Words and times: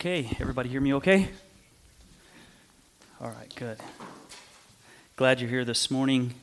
Okay, 0.00 0.28
everybody 0.38 0.68
hear 0.68 0.80
me 0.80 0.94
okay? 0.94 1.28
All 3.20 3.30
right, 3.30 3.52
good. 3.56 3.78
Glad 5.16 5.40
you're 5.40 5.50
here 5.50 5.64
this 5.64 5.90
morning, 5.90 6.34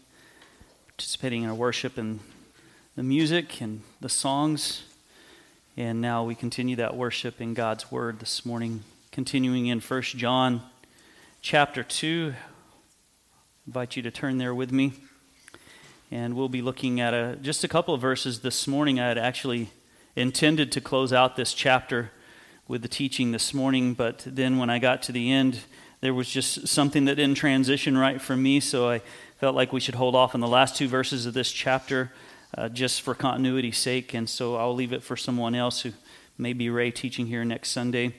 participating 0.90 1.44
in 1.44 1.50
our 1.50 1.56
worship 1.56 1.98
and 1.98 2.20
the 2.98 3.04
music 3.04 3.62
and 3.62 3.82
the 4.02 4.10
songs. 4.10 4.84
And 5.78 6.02
now 6.02 6.26
we 6.26 6.36
continue 6.36 6.76
that 6.76 6.98
worship 6.98 7.40
in 7.40 7.54
God's 7.54 7.90
Word 7.90 8.20
this 8.20 8.46
morning, 8.46 8.84
continuing 9.14 9.68
in 9.68 9.80
1 9.80 10.02
John 10.02 10.62
chapter 11.42 11.82
2. 11.82 12.34
I 12.36 12.38
invite 13.68 13.96
you 13.96 14.04
to 14.04 14.12
turn 14.12 14.38
there 14.38 14.54
with 14.54 14.74
me. 14.74 14.92
And 16.12 16.36
we'll 16.36 16.50
be 16.50 16.62
looking 16.62 17.00
at 17.00 17.14
a, 17.14 17.38
just 17.42 17.64
a 17.64 17.70
couple 17.70 17.94
of 17.94 18.02
verses 18.02 18.42
this 18.42 18.68
morning. 18.68 19.00
I 19.00 19.08
had 19.08 19.18
actually 19.18 19.70
intended 20.14 20.74
to 20.74 20.82
close 20.82 21.14
out 21.14 21.38
this 21.38 21.54
chapter 21.54 22.12
with 22.68 22.82
the 22.82 22.88
teaching 22.88 23.32
this 23.32 23.54
morning, 23.54 23.94
but 23.94 24.24
then 24.26 24.58
when 24.58 24.70
I 24.70 24.80
got 24.80 25.04
to 25.04 25.12
the 25.12 25.32
end, 25.32 25.60
there 26.02 26.14
was 26.14 26.30
just 26.30 26.68
something 26.68 27.06
that 27.06 27.16
didn't 27.16 27.38
transition 27.38 27.98
right 27.98 28.22
for 28.22 28.36
me, 28.36 28.60
so 28.60 28.90
I 28.90 29.02
felt 29.40 29.56
like 29.56 29.72
we 29.72 29.80
should 29.80 29.96
hold 29.96 30.16
off 30.16 30.34
on 30.34 30.42
the 30.42 30.48
last 30.48 30.76
two 30.76 30.88
verses 30.88 31.26
of 31.26 31.34
this 31.34 31.52
chapter 31.52 32.12
uh, 32.58 32.70
just 32.70 33.02
for 33.02 33.14
continuity's 33.14 33.78
sake, 33.78 34.14
and 34.14 34.30
so 34.30 34.56
I'll 34.56 34.74
leave 34.74 34.94
it 34.94 35.04
for 35.04 35.16
someone 35.16 35.56
else 35.56 35.82
who 35.82 35.92
may 36.38 36.54
be 36.54 36.70
Ray 36.70 36.92
teaching 36.92 37.28
here 37.28 37.46
next 37.46 37.70
Sunday. 37.70 38.16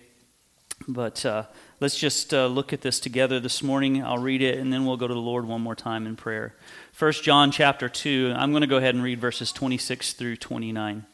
But 0.86 1.24
uh, 1.24 1.44
let's 1.80 1.98
just 1.98 2.34
uh, 2.34 2.46
look 2.46 2.72
at 2.72 2.82
this 2.82 3.00
together 3.00 3.40
this 3.40 3.62
morning. 3.62 4.02
I'll 4.02 4.18
read 4.18 4.42
it, 4.42 4.58
and 4.58 4.72
then 4.72 4.84
we'll 4.84 4.98
go 4.98 5.08
to 5.08 5.14
the 5.14 5.20
Lord 5.20 5.46
one 5.46 5.62
more 5.62 5.74
time 5.74 6.06
in 6.06 6.16
prayer. 6.16 6.54
First 6.92 7.24
John 7.24 7.50
chapter 7.50 7.88
2, 7.88 8.34
I'm 8.36 8.50
going 8.50 8.60
to 8.60 8.66
go 8.66 8.76
ahead 8.76 8.94
and 8.94 9.02
read 9.02 9.20
verses 9.20 9.52
26 9.52 10.12
through 10.12 10.36
29. 10.36 11.06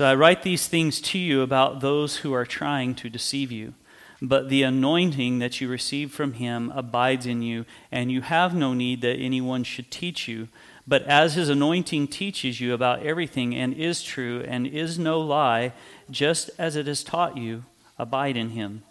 So 0.00 0.06
I 0.06 0.14
write 0.14 0.44
these 0.44 0.66
things 0.66 0.98
to 1.02 1.18
you 1.18 1.42
about 1.42 1.82
those 1.82 2.16
who 2.16 2.32
are 2.32 2.46
trying 2.46 2.94
to 2.94 3.10
deceive 3.10 3.52
you. 3.52 3.74
But 4.22 4.48
the 4.48 4.62
anointing 4.62 5.40
that 5.40 5.60
you 5.60 5.68
receive 5.68 6.10
from 6.10 6.32
him 6.32 6.72
abides 6.74 7.26
in 7.26 7.42
you, 7.42 7.66
and 7.92 8.10
you 8.10 8.22
have 8.22 8.54
no 8.54 8.72
need 8.72 9.02
that 9.02 9.18
anyone 9.18 9.62
should 9.62 9.90
teach 9.90 10.26
you. 10.26 10.48
But 10.88 11.02
as 11.02 11.34
his 11.34 11.50
anointing 11.50 12.08
teaches 12.08 12.62
you 12.62 12.72
about 12.72 13.02
everything 13.02 13.54
and 13.54 13.74
is 13.74 14.02
true 14.02 14.42
and 14.48 14.66
is 14.66 14.98
no 14.98 15.20
lie, 15.20 15.74
just 16.10 16.48
as 16.56 16.76
it 16.76 16.86
has 16.86 17.04
taught 17.04 17.36
you, 17.36 17.64
abide 17.98 18.38
in 18.38 18.52
him. 18.52 18.84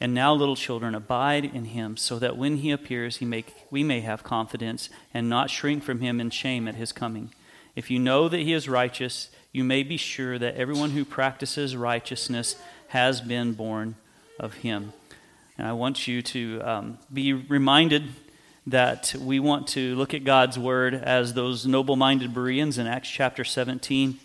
And 0.00 0.14
now, 0.14 0.32
little 0.32 0.56
children, 0.56 0.94
abide 0.94 1.44
in 1.44 1.66
him, 1.66 1.98
so 1.98 2.18
that 2.20 2.38
when 2.38 2.56
he 2.56 2.70
appears, 2.70 3.18
he 3.18 3.26
may, 3.26 3.44
we 3.70 3.84
may 3.84 4.00
have 4.00 4.22
confidence 4.22 4.88
and 5.12 5.28
not 5.28 5.50
shrink 5.50 5.82
from 5.82 6.00
him 6.00 6.18
in 6.18 6.30
shame 6.30 6.66
at 6.66 6.76
his 6.76 6.90
coming. 6.90 7.34
If 7.76 7.90
you 7.90 7.98
know 7.98 8.30
that 8.30 8.40
he 8.40 8.54
is 8.54 8.66
righteous, 8.66 9.28
you 9.58 9.64
may 9.64 9.82
be 9.82 9.96
sure 9.96 10.38
that 10.38 10.54
everyone 10.54 10.90
who 10.90 11.04
practices 11.04 11.76
righteousness 11.76 12.54
has 12.86 13.20
been 13.20 13.54
born 13.54 13.96
of 14.38 14.54
him. 14.54 14.92
And 15.58 15.66
I 15.66 15.72
want 15.72 16.06
you 16.06 16.22
to 16.22 16.60
um, 16.62 16.98
be 17.12 17.32
reminded 17.32 18.04
that 18.68 19.16
we 19.18 19.40
want 19.40 19.66
to 19.66 19.96
look 19.96 20.14
at 20.14 20.22
God's 20.22 20.56
word 20.56 20.94
as 20.94 21.34
those 21.34 21.66
noble 21.66 21.96
minded 21.96 22.32
Bereans 22.32 22.78
in 22.78 22.86
Acts 22.86 23.10
chapter 23.10 23.42
17, 23.42 24.20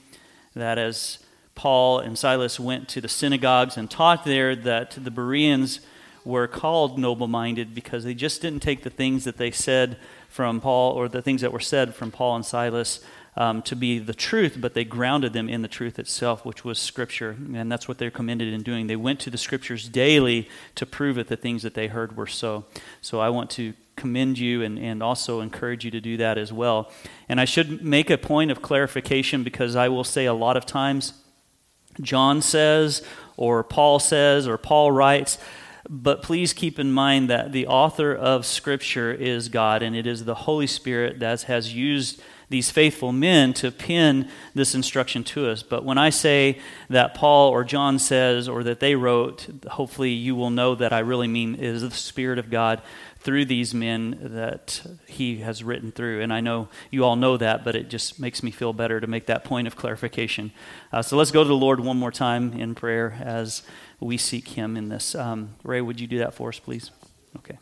that 0.54 0.78
as 0.78 1.18
Paul 1.56 1.98
and 1.98 2.16
Silas 2.16 2.60
went 2.60 2.88
to 2.90 3.02
the 3.02 3.10
synagogues 3.10 3.76
and 3.76 3.90
taught 3.90 4.26
there, 4.26 4.56
that 4.56 4.92
the 4.92 5.10
Bereans 5.10 5.80
were 6.24 6.48
called 6.48 7.00
noble 7.00 7.28
minded 7.28 7.74
because 7.74 8.04
they 8.04 8.14
just 8.14 8.40
didn't 8.40 8.62
take 8.62 8.84
the 8.84 8.92
things 8.92 9.24
that 9.24 9.38
they 9.38 9.50
said 9.50 9.98
from 10.30 10.62
Paul 10.62 10.92
or 10.92 11.08
the 11.08 11.24
things 11.24 11.42
that 11.42 11.52
were 11.52 11.60
said 11.60 11.96
from 11.96 12.12
Paul 12.12 12.36
and 12.36 12.46
Silas 12.46 13.04
um, 13.36 13.62
to 13.64 13.76
be 13.76 14.00
the 14.00 14.14
truth, 14.14 14.58
but 14.60 14.74
they 14.74 14.84
grounded 14.84 15.34
them 15.34 15.50
in 15.50 15.62
the 15.62 15.68
truth 15.68 15.98
itself, 15.98 16.46
which 16.46 16.64
was 16.64 16.80
Scripture. 16.80 17.36
And 17.56 17.72
that's 17.72 17.88
what 17.88 17.98
they're 17.98 18.12
commended 18.12 18.54
in 18.54 18.62
doing. 18.62 18.88
They 18.88 18.96
went 18.96 19.20
to 19.22 19.30
the 19.30 19.38
Scriptures 19.38 19.90
daily 19.90 20.48
to 20.76 20.86
prove 20.86 21.16
that 21.16 21.28
the 21.28 21.38
things 21.38 21.64
that 21.64 21.74
they 21.74 21.88
heard 21.88 22.16
were 22.16 22.28
so. 22.28 22.66
So 23.02 23.20
I 23.20 23.30
want 23.30 23.50
to 23.52 23.74
commend 23.96 24.40
you 24.40 24.64
and, 24.64 24.78
and 24.78 25.02
also 25.02 25.40
encourage 25.42 25.86
you 25.86 25.92
to 25.92 26.02
do 26.02 26.18
that 26.18 26.38
as 26.38 26.52
well. 26.52 26.92
And 27.30 27.40
I 27.40 27.46
should 27.46 27.84
make 27.84 28.10
a 28.10 28.18
point 28.18 28.52
of 28.52 28.62
clarification 28.62 29.44
because 29.44 29.76
I 29.76 29.90
will 29.90 30.04
say 30.04 30.26
a 30.26 30.34
lot 30.34 30.58
of 30.58 30.66
times 30.66 31.14
John 32.02 32.42
says, 32.42 33.04
or 33.38 33.64
Paul 33.64 34.00
says, 34.00 34.48
or 34.48 34.58
Paul 34.58 34.92
writes. 34.92 35.38
But 35.90 36.24
please 36.24 36.54
keep 36.54 36.80
in 36.80 36.92
mind 36.92 37.30
that 37.30 37.52
the 37.52 37.68
author 37.68 38.16
of 38.16 38.46
Scripture 38.46 39.12
is 39.12 39.50
God, 39.50 39.84
and 39.84 39.96
it 39.96 40.08
is 40.08 40.24
the 40.24 40.34
Holy 40.34 40.68
Spirit 40.68 41.20
that 41.20 41.44
has 41.44 41.74
used 41.74 42.22
these 42.54 42.70
faithful 42.70 43.12
men 43.12 43.52
to 43.52 43.72
pin 43.72 44.30
this 44.54 44.76
instruction 44.76 45.24
to 45.24 45.50
us. 45.50 45.64
But 45.64 45.84
when 45.84 45.98
I 45.98 46.12
say 46.12 46.60
that 46.88 47.16
Paul 47.16 47.50
or 47.50 47.64
John 47.64 47.98
says 47.98 48.48
or 48.48 48.64
that 48.64 48.80
they 48.80 48.94
wrote, 48.94 49.48
hopefully 49.72 50.12
you 50.12 50.36
will 50.36 50.52
know 50.52 50.76
that 50.76 50.94
I 50.94 51.00
really 51.00 51.28
mean 51.28 51.56
is 51.56 51.82
the 51.82 51.90
Spirit 51.90 52.38
of 52.38 52.52
God 52.52 52.84
through 53.18 53.46
these 53.46 53.74
men 53.74 54.20
that 54.22 54.86
he 55.08 55.38
has 55.38 55.64
written 55.64 55.92
through. 55.92 56.22
And 56.22 56.32
I 56.32 56.42
know 56.42 56.70
you 56.92 57.04
all 57.04 57.16
know 57.16 57.38
that, 57.38 57.64
but 57.64 57.76
it 57.76 57.90
just 57.90 58.20
makes 58.20 58.44
me 58.44 58.52
feel 58.52 58.72
better 58.72 59.02
to 59.02 59.08
make 59.08 59.26
that 59.26 59.44
point 59.44 59.66
of 59.66 59.76
clarification. 59.76 60.52
Uh, 60.92 61.02
so 61.02 61.18
let's 61.18 61.32
go 61.32 61.42
to 61.42 61.48
the 61.48 61.56
Lord 61.56 61.80
one 61.80 61.98
more 61.98 62.12
time 62.12 62.54
in 62.54 62.76
prayer 62.76 63.18
as 63.20 63.64
we 64.00 64.16
seek 64.18 64.50
him 64.50 64.78
in 64.78 64.90
this. 64.90 65.16
Um, 65.16 65.56
Ray, 65.64 65.82
would 65.82 66.00
you 66.00 66.06
do 66.06 66.20
that 66.20 66.36
for 66.36 66.50
us, 66.50 66.60
please? 66.60 66.92
Okay. 67.36 67.58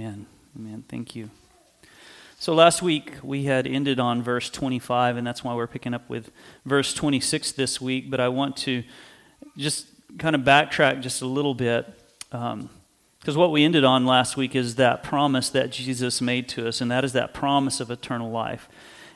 Amen. 0.00 0.24
Amen. 0.56 0.84
Thank 0.88 1.14
you. 1.14 1.28
So 2.38 2.54
last 2.54 2.80
week 2.80 3.16
we 3.22 3.44
had 3.44 3.66
ended 3.66 4.00
on 4.00 4.22
verse 4.22 4.48
25, 4.48 5.18
and 5.18 5.26
that's 5.26 5.44
why 5.44 5.52
we're 5.52 5.66
picking 5.66 5.92
up 5.92 6.08
with 6.08 6.30
verse 6.64 6.94
26 6.94 7.52
this 7.52 7.82
week. 7.82 8.10
But 8.10 8.18
I 8.18 8.28
want 8.28 8.56
to 8.58 8.82
just 9.58 9.88
kind 10.16 10.34
of 10.34 10.40
backtrack 10.40 11.02
just 11.02 11.20
a 11.20 11.26
little 11.26 11.52
bit. 11.52 11.86
Because 12.30 12.54
um, 12.54 12.70
what 13.34 13.52
we 13.52 13.62
ended 13.62 13.84
on 13.84 14.06
last 14.06 14.38
week 14.38 14.56
is 14.56 14.76
that 14.76 15.02
promise 15.02 15.50
that 15.50 15.70
Jesus 15.70 16.22
made 16.22 16.48
to 16.48 16.66
us, 16.66 16.80
and 16.80 16.90
that 16.90 17.04
is 17.04 17.12
that 17.12 17.34
promise 17.34 17.78
of 17.78 17.90
eternal 17.90 18.30
life 18.30 18.70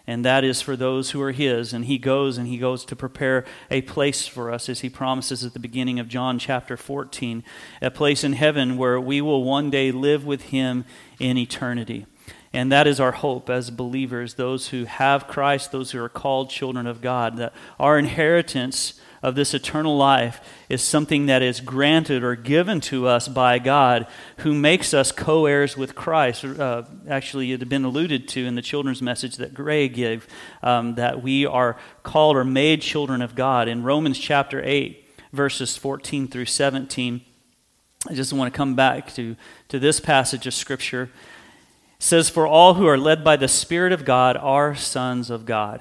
and 0.06 0.24
that 0.24 0.44
is 0.44 0.60
for 0.60 0.76
those 0.76 1.10
who 1.10 1.22
are 1.22 1.32
his. 1.32 1.72
And 1.72 1.86
he 1.86 1.98
goes 1.98 2.36
and 2.36 2.46
he 2.46 2.58
goes 2.58 2.84
to 2.86 2.96
prepare 2.96 3.44
a 3.70 3.82
place 3.82 4.26
for 4.26 4.50
us 4.50 4.68
as 4.68 4.80
he 4.80 4.90
promises 4.90 5.44
at 5.44 5.54
the 5.54 5.58
beginning 5.58 5.98
of 5.98 6.08
John 6.08 6.38
chapter 6.38 6.76
14 6.76 7.42
a 7.80 7.90
place 7.90 8.22
in 8.22 8.34
heaven 8.34 8.76
where 8.76 9.00
we 9.00 9.20
will 9.20 9.44
one 9.44 9.70
day 9.70 9.90
live 9.90 10.26
with 10.26 10.42
him 10.42 10.84
in 11.18 11.38
eternity. 11.38 12.06
And 12.52 12.70
that 12.70 12.86
is 12.86 13.00
our 13.00 13.12
hope 13.12 13.48
as 13.48 13.70
believers 13.70 14.34
those 14.34 14.68
who 14.68 14.84
have 14.84 15.26
Christ 15.26 15.72
those 15.72 15.90
who 15.90 16.02
are 16.02 16.08
called 16.08 16.50
children 16.50 16.86
of 16.86 17.00
God 17.00 17.36
that 17.38 17.54
our 17.80 17.98
inheritance 17.98 19.00
of 19.24 19.34
this 19.34 19.54
eternal 19.54 19.96
life 19.96 20.38
is 20.68 20.82
something 20.82 21.24
that 21.26 21.40
is 21.40 21.60
granted 21.60 22.22
or 22.22 22.36
given 22.36 22.78
to 22.78 23.08
us 23.08 23.26
by 23.26 23.58
God, 23.58 24.06
who 24.40 24.52
makes 24.52 24.92
us 24.92 25.12
co 25.12 25.46
heirs 25.46 25.78
with 25.78 25.94
Christ. 25.94 26.44
Uh, 26.44 26.82
actually, 27.08 27.50
it 27.52 27.60
had 27.60 27.70
been 27.70 27.86
alluded 27.86 28.28
to 28.28 28.44
in 28.44 28.54
the 28.54 28.60
children's 28.60 29.00
message 29.00 29.38
that 29.38 29.54
Gray 29.54 29.88
gave 29.88 30.28
um, 30.62 30.96
that 30.96 31.22
we 31.22 31.46
are 31.46 31.78
called 32.02 32.36
or 32.36 32.44
made 32.44 32.82
children 32.82 33.22
of 33.22 33.34
God. 33.34 33.66
In 33.66 33.82
Romans 33.82 34.18
chapter 34.18 34.62
8, 34.62 35.02
verses 35.32 35.74
14 35.74 36.28
through 36.28 36.44
17, 36.44 37.22
I 38.10 38.12
just 38.12 38.30
want 38.34 38.52
to 38.52 38.56
come 38.56 38.74
back 38.74 39.14
to, 39.14 39.36
to 39.68 39.78
this 39.78 40.00
passage 40.00 40.46
of 40.46 40.52
Scripture. 40.52 41.04
It 41.04 42.02
says, 42.02 42.28
For 42.28 42.46
all 42.46 42.74
who 42.74 42.86
are 42.86 42.98
led 42.98 43.24
by 43.24 43.36
the 43.36 43.48
Spirit 43.48 43.92
of 43.92 44.04
God 44.04 44.36
are 44.36 44.74
sons 44.74 45.30
of 45.30 45.46
God. 45.46 45.80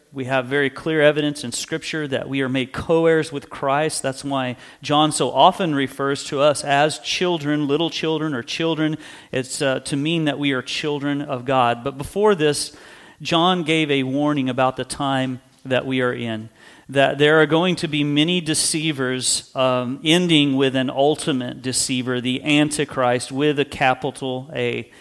we 0.13 0.25
have 0.25 0.47
very 0.47 0.69
clear 0.69 1.01
evidence 1.01 1.45
in 1.45 1.53
Scripture 1.53 2.05
that 2.05 2.27
we 2.27 2.41
are 2.41 2.49
made 2.49 2.73
co 2.73 3.05
heirs 3.05 3.31
with 3.31 3.49
Christ. 3.49 4.01
That's 4.01 4.25
why 4.25 4.57
John 4.81 5.13
so 5.13 5.31
often 5.31 5.73
refers 5.73 6.25
to 6.25 6.41
us 6.41 6.65
as 6.65 6.99
children, 6.99 7.65
little 7.65 7.89
children, 7.89 8.33
or 8.33 8.43
children. 8.43 8.97
It's 9.31 9.61
uh, 9.61 9.79
to 9.81 9.95
mean 9.95 10.25
that 10.25 10.37
we 10.37 10.51
are 10.51 10.61
children 10.61 11.21
of 11.21 11.45
God. 11.45 11.85
But 11.85 11.97
before 11.97 12.35
this, 12.35 12.75
John 13.21 13.63
gave 13.63 13.89
a 13.89 14.03
warning 14.03 14.49
about 14.49 14.75
the 14.75 14.83
time 14.83 15.39
that 15.63 15.85
we 15.85 16.01
are 16.01 16.13
in. 16.13 16.49
That 16.89 17.17
there 17.17 17.41
are 17.41 17.45
going 17.45 17.77
to 17.77 17.87
be 17.87 18.03
many 18.03 18.41
deceivers, 18.41 19.55
um, 19.55 20.01
ending 20.03 20.57
with 20.57 20.75
an 20.75 20.89
ultimate 20.89 21.61
deceiver, 21.61 22.19
the 22.19 22.43
Antichrist, 22.43 23.31
with 23.31 23.59
a 23.59 23.65
capital 23.65 24.49
A. 24.53 24.91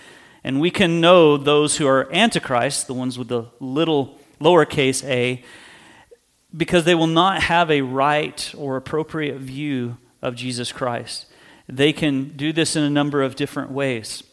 And 0.45 0.61
we 0.61 0.71
can 0.71 1.01
know 1.01 1.37
those 1.37 1.79
who 1.79 1.89
are 1.89 2.09
Antichrist, 2.13 2.87
the 2.87 2.95
ones 2.95 3.19
with 3.19 3.27
the 3.27 3.47
little 3.59 4.20
lowercase 4.41 5.05
a, 5.05 5.43
because 6.57 6.85
they 6.85 6.95
will 6.95 7.07
not 7.07 7.43
have 7.43 7.71
a 7.71 7.83
right 7.83 8.53
or 8.57 8.77
appropriate 8.77 9.39
view 9.39 9.97
of 10.23 10.35
Jesus 10.35 10.73
Christ. 10.73 11.27
They 11.69 11.93
can 11.93 12.37
do 12.37 12.53
this 12.53 12.75
in 12.75 12.83
a 12.83 12.91
number 12.91 13.23
of 13.23 13.37
different 13.37 13.71
ways. 13.71 14.25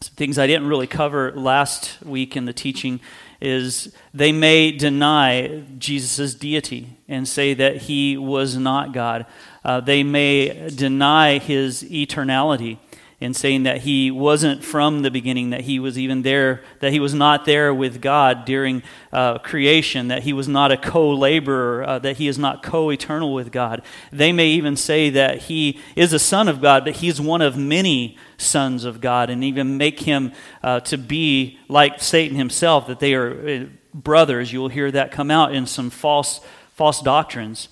Some 0.00 0.14
things 0.14 0.38
I 0.38 0.46
didn't 0.46 0.68
really 0.68 0.86
cover 0.86 1.32
last 1.32 2.02
week 2.04 2.36
in 2.36 2.44
the 2.44 2.52
teaching 2.52 3.00
is 3.40 3.94
they 4.14 4.32
may 4.32 4.70
deny 4.70 5.64
Jesus' 5.78 6.34
deity 6.34 6.96
and 7.08 7.26
say 7.26 7.54
that 7.54 7.82
he 7.82 8.16
was 8.16 8.56
not 8.56 8.92
God. 8.92 9.26
Uh, 9.64 9.80
they 9.80 10.02
may 10.02 10.70
deny 10.70 11.38
his 11.38 11.82
eternality 11.84 12.78
in 13.20 13.34
saying 13.34 13.64
that 13.64 13.82
he 13.82 14.10
wasn't 14.10 14.64
from 14.64 15.02
the 15.02 15.10
beginning, 15.10 15.50
that 15.50 15.60
he 15.62 15.78
was 15.78 15.98
even 15.98 16.22
there, 16.22 16.62
that 16.78 16.90
he 16.90 16.98
was 16.98 17.12
not 17.12 17.44
there 17.44 17.72
with 17.72 18.00
God 18.00 18.46
during 18.46 18.82
uh, 19.12 19.38
creation, 19.38 20.08
that 20.08 20.22
he 20.22 20.32
was 20.32 20.48
not 20.48 20.72
a 20.72 20.78
co 20.78 21.10
laborer, 21.10 21.84
uh, 21.84 21.98
that 21.98 22.16
he 22.16 22.28
is 22.28 22.38
not 22.38 22.62
co 22.62 22.90
eternal 22.90 23.34
with 23.34 23.52
God. 23.52 23.82
They 24.10 24.32
may 24.32 24.46
even 24.48 24.74
say 24.74 25.10
that 25.10 25.42
he 25.42 25.78
is 25.94 26.14
a 26.14 26.18
son 26.18 26.48
of 26.48 26.62
God, 26.62 26.86
but 26.86 26.96
he's 26.96 27.20
one 27.20 27.42
of 27.42 27.58
many 27.58 28.16
sons 28.38 28.86
of 28.86 29.02
God, 29.02 29.28
and 29.28 29.44
even 29.44 29.76
make 29.76 30.00
him 30.00 30.32
uh, 30.62 30.80
to 30.80 30.96
be 30.96 31.58
like 31.68 32.00
Satan 32.00 32.38
himself, 32.38 32.86
that 32.86 33.00
they 33.00 33.12
are 33.12 33.48
uh, 33.48 33.64
brothers. 33.92 34.50
You 34.50 34.60
will 34.60 34.68
hear 34.68 34.90
that 34.90 35.12
come 35.12 35.30
out 35.30 35.54
in 35.54 35.66
some 35.66 35.90
false, 35.90 36.40
false 36.72 37.02
doctrines. 37.02 37.68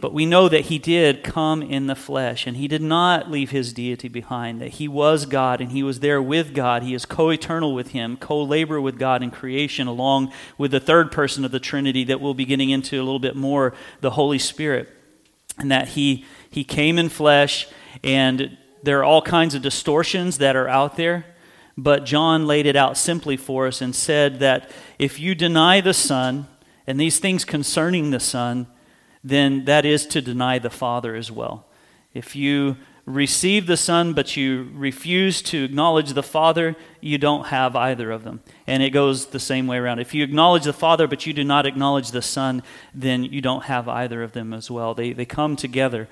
But 0.00 0.12
we 0.12 0.26
know 0.26 0.48
that 0.48 0.66
he 0.66 0.78
did 0.78 1.22
come 1.22 1.62
in 1.62 1.86
the 1.86 1.94
flesh, 1.94 2.46
and 2.46 2.56
he 2.56 2.68
did 2.68 2.82
not 2.82 3.30
leave 3.30 3.50
his 3.50 3.72
deity 3.72 4.08
behind, 4.08 4.60
that 4.60 4.74
he 4.74 4.88
was 4.88 5.24
God 5.24 5.60
and 5.60 5.72
he 5.72 5.82
was 5.82 6.00
there 6.00 6.20
with 6.20 6.54
God. 6.54 6.82
He 6.82 6.94
is 6.94 7.06
co 7.06 7.30
eternal 7.30 7.74
with 7.74 7.88
him, 7.88 8.16
co 8.16 8.42
labor 8.42 8.80
with 8.80 8.98
God 8.98 9.22
in 9.22 9.30
creation, 9.30 9.86
along 9.86 10.32
with 10.58 10.70
the 10.70 10.80
third 10.80 11.10
person 11.10 11.44
of 11.44 11.50
the 11.50 11.60
Trinity 11.60 12.04
that 12.04 12.20
we'll 12.20 12.34
be 12.34 12.44
getting 12.44 12.70
into 12.70 12.96
a 12.96 13.04
little 13.04 13.18
bit 13.18 13.36
more, 13.36 13.74
the 14.00 14.10
Holy 14.10 14.38
Spirit. 14.38 14.88
And 15.58 15.70
that 15.70 15.88
he, 15.88 16.26
he 16.50 16.62
came 16.62 16.98
in 16.98 17.08
flesh, 17.08 17.66
and 18.04 18.58
there 18.82 18.98
are 18.98 19.04
all 19.04 19.22
kinds 19.22 19.54
of 19.54 19.62
distortions 19.62 20.38
that 20.38 20.56
are 20.56 20.68
out 20.68 20.96
there. 20.96 21.24
But 21.78 22.04
John 22.04 22.46
laid 22.46 22.66
it 22.66 22.76
out 22.76 22.98
simply 22.98 23.36
for 23.36 23.66
us 23.66 23.80
and 23.80 23.94
said 23.94 24.40
that 24.40 24.70
if 24.98 25.18
you 25.18 25.34
deny 25.34 25.80
the 25.80 25.94
Son 25.94 26.46
and 26.86 27.00
these 27.00 27.18
things 27.18 27.44
concerning 27.44 28.10
the 28.10 28.20
Son, 28.20 28.66
then 29.28 29.64
that 29.64 29.84
is 29.84 30.06
to 30.06 30.22
deny 30.22 30.58
the 30.58 30.70
Father 30.70 31.16
as 31.16 31.32
well. 31.32 31.66
If 32.14 32.36
you 32.36 32.76
receive 33.04 33.66
the 33.66 33.76
Son, 33.76 34.12
but 34.12 34.36
you 34.36 34.70
refuse 34.72 35.42
to 35.42 35.64
acknowledge 35.64 36.12
the 36.12 36.22
Father, 36.22 36.76
you 37.00 37.18
don't 37.18 37.46
have 37.46 37.74
either 37.74 38.12
of 38.12 38.22
them. 38.22 38.40
And 38.68 38.84
it 38.84 38.90
goes 38.90 39.26
the 39.26 39.40
same 39.40 39.66
way 39.66 39.78
around. 39.78 39.98
If 39.98 40.14
you 40.14 40.22
acknowledge 40.22 40.64
the 40.64 40.72
Father, 40.72 41.08
but 41.08 41.26
you 41.26 41.32
do 41.32 41.42
not 41.42 41.66
acknowledge 41.66 42.12
the 42.12 42.22
Son, 42.22 42.62
then 42.94 43.24
you 43.24 43.40
don't 43.40 43.64
have 43.64 43.88
either 43.88 44.22
of 44.22 44.32
them 44.32 44.52
as 44.52 44.70
well. 44.70 44.94
They, 44.94 45.12
they 45.12 45.24
come 45.24 45.56
together. 45.56 46.08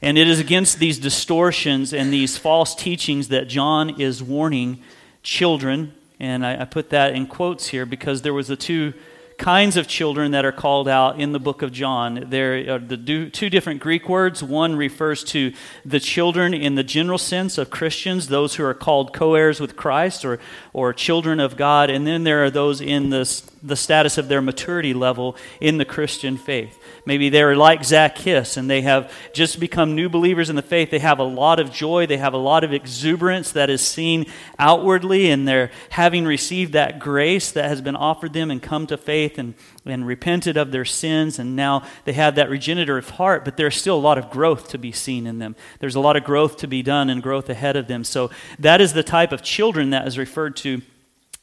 And 0.00 0.16
it 0.16 0.26
is 0.26 0.40
against 0.40 0.78
these 0.78 0.98
distortions 0.98 1.92
and 1.92 2.12
these 2.12 2.38
false 2.38 2.74
teachings 2.74 3.28
that 3.28 3.48
John 3.48 4.00
is 4.00 4.22
warning 4.22 4.82
children. 5.22 5.94
And 6.18 6.44
I, 6.44 6.62
I 6.62 6.64
put 6.64 6.88
that 6.90 7.14
in 7.14 7.26
quotes 7.26 7.68
here 7.68 7.84
because 7.84 8.22
there 8.22 8.34
was 8.34 8.48
the 8.48 8.56
two 8.56 8.94
kinds 9.38 9.76
of 9.76 9.86
children 9.86 10.32
that 10.32 10.44
are 10.44 10.52
called 10.52 10.88
out 10.88 11.20
in 11.20 11.32
the 11.32 11.38
book 11.38 11.62
of 11.62 11.72
John. 11.72 12.26
There 12.28 12.74
are 12.74 12.78
the 12.78 13.30
two 13.30 13.50
different 13.50 13.80
Greek 13.80 14.08
words. 14.08 14.42
One 14.42 14.76
refers 14.76 15.22
to 15.24 15.52
the 15.84 16.00
children 16.00 16.54
in 16.54 16.74
the 16.74 16.82
general 16.82 17.18
sense 17.18 17.58
of 17.58 17.70
Christians, 17.70 18.28
those 18.28 18.54
who 18.54 18.64
are 18.64 18.74
called 18.74 19.12
co 19.12 19.34
heirs 19.34 19.60
with 19.60 19.76
Christ 19.76 20.24
or, 20.24 20.38
or 20.72 20.92
children 20.92 21.40
of 21.40 21.56
God. 21.56 21.90
And 21.90 22.06
then 22.06 22.24
there 22.24 22.44
are 22.44 22.50
those 22.50 22.80
in 22.80 23.10
the, 23.10 23.42
the 23.62 23.76
status 23.76 24.18
of 24.18 24.28
their 24.28 24.42
maturity 24.42 24.94
level 24.94 25.36
in 25.60 25.78
the 25.78 25.84
Christian 25.84 26.36
faith. 26.36 26.78
Maybe 27.04 27.28
they're 27.28 27.56
like 27.56 27.84
Zacchaeus 27.84 28.56
and 28.56 28.68
they 28.68 28.82
have 28.82 29.12
just 29.32 29.58
become 29.58 29.94
new 29.94 30.08
believers 30.08 30.50
in 30.50 30.56
the 30.56 30.62
faith. 30.62 30.90
They 30.90 30.98
have 30.98 31.18
a 31.18 31.24
lot 31.24 31.58
of 31.58 31.72
joy, 31.72 32.06
they 32.06 32.16
have 32.18 32.34
a 32.34 32.38
lot 32.38 32.64
of 32.64 32.72
exuberance 32.72 33.52
that 33.52 33.70
is 33.70 33.80
seen 33.80 34.26
outwardly, 34.58 35.30
and 35.30 35.46
they're 35.46 35.70
having 35.90 36.24
received 36.24 36.72
that 36.74 36.98
grace 36.98 37.50
that 37.52 37.66
has 37.66 37.80
been 37.80 37.96
offered 37.96 38.32
them 38.32 38.50
and 38.50 38.62
come 38.62 38.86
to 38.88 38.96
faith 38.96 39.38
and, 39.38 39.54
and 39.84 40.06
repented 40.06 40.56
of 40.56 40.72
their 40.72 40.84
sins, 40.84 41.38
and 41.38 41.56
now 41.56 41.82
they 42.04 42.12
have 42.12 42.34
that 42.34 42.50
regenerative 42.50 43.10
heart, 43.10 43.44
but 43.44 43.56
there's 43.56 43.76
still 43.76 43.96
a 43.96 43.98
lot 43.98 44.18
of 44.18 44.30
growth 44.30 44.68
to 44.68 44.78
be 44.78 44.92
seen 44.92 45.26
in 45.26 45.38
them. 45.38 45.56
There's 45.80 45.94
a 45.94 46.00
lot 46.00 46.16
of 46.16 46.24
growth 46.24 46.58
to 46.58 46.66
be 46.66 46.82
done 46.82 47.08
and 47.10 47.22
growth 47.22 47.48
ahead 47.48 47.76
of 47.76 47.86
them. 47.86 48.04
So 48.04 48.30
that 48.58 48.80
is 48.80 48.92
the 48.92 49.02
type 49.02 49.32
of 49.32 49.42
children 49.42 49.90
that 49.90 50.06
is 50.06 50.18
referred 50.18 50.56
to 50.56 50.82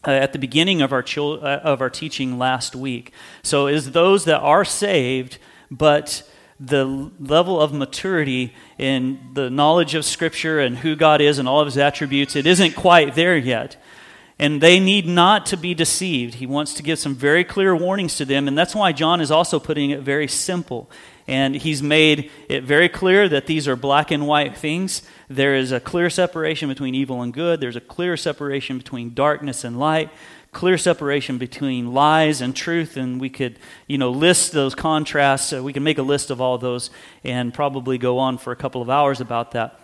uh, 0.06 0.12
at 0.12 0.34
the 0.34 0.40
beginning 0.40 0.82
of 0.82 0.92
our, 0.92 1.02
chil- 1.02 1.40
uh, 1.44 1.60
of 1.64 1.82
our 1.82 1.90
teaching 1.90 2.38
last 2.38 2.76
week. 2.76 3.12
So, 3.42 3.68
is 3.68 3.92
those 3.92 4.26
that 4.26 4.40
are 4.40 4.66
saved 4.66 5.38
but 5.72 6.30
the 6.60 6.86
level 7.20 7.60
of 7.60 7.74
maturity 7.74 8.54
in 8.78 9.20
the 9.34 9.50
knowledge 9.50 9.96
of 9.96 10.06
Scripture 10.06 10.60
and 10.60 10.78
who 10.78 10.96
God 10.96 11.20
is 11.20 11.40
and 11.40 11.48
all 11.48 11.60
of 11.60 11.68
His 11.68 11.78
attributes, 11.78 12.36
it 12.36 12.46
isn't 12.46 12.76
quite 12.76 13.16
there 13.16 13.36
yet. 13.36 13.76
And 14.40 14.62
they 14.62 14.80
need 14.80 15.06
not 15.06 15.46
to 15.48 15.58
be 15.58 15.74
deceived. 15.74 16.36
He 16.36 16.46
wants 16.46 16.74
to 16.76 16.84
give 16.84 17.00
some 17.00 17.16
very 17.16 17.44
clear 17.44 17.76
warnings 17.76 18.18
to 18.18 18.26
them, 18.26 18.48
and 18.48 18.58
that's 18.58 18.76
why 18.76 18.92
John 18.92 19.22
is 19.22 19.32
also 19.32 19.60
putting 19.60 19.92
it 19.92 20.02
very 20.02 20.28
simple. 20.28 20.90
And 21.28 21.56
he's 21.56 21.81
made 21.81 22.31
it 22.50 22.64
very 22.64 22.90
clear 22.90 23.30
that 23.30 23.48
these 23.48 23.68
are 23.68 23.75
black 23.75 24.12
and 24.12 24.28
white 24.28 24.58
things. 24.58 25.04
There 25.30 25.56
is 25.56 25.72
a 25.72 25.80
clear 25.80 26.10
separation 26.10 26.68
between 26.68 26.96
evil 26.96 27.22
and 27.22 27.34
good, 27.34 27.62
there's 27.62 27.75
a 27.75 27.81
clear 27.81 28.18
separation 28.18 28.78
between 28.78 29.14
darkness 29.14 29.64
and 29.64 29.80
light 29.80 30.10
clear 30.54 30.78
separation 30.78 31.38
between 31.38 31.94
lies 31.94 32.40
and 32.40 32.56
truth, 32.56 32.96
and 32.96 33.20
we 33.20 33.30
could, 33.30 33.58
you 33.88 33.98
know, 33.98 34.12
list 34.12 34.52
those 34.52 34.75
contrasts. 34.75 35.52
Uh, 35.52 35.62
we 35.62 35.74
can 35.74 35.84
make 35.84 35.98
a 35.98 36.04
list 36.04 36.30
of 36.30 36.40
all 36.40 36.58
those 36.58 36.92
and 37.24 37.54
probably 37.54 37.98
go 37.98 38.19
on 38.19 38.38
for 38.38 38.54
a 38.54 38.56
couple 38.56 38.81
of 38.81 38.90
hours 38.90 39.19
about 39.19 39.52
that. 39.52 39.80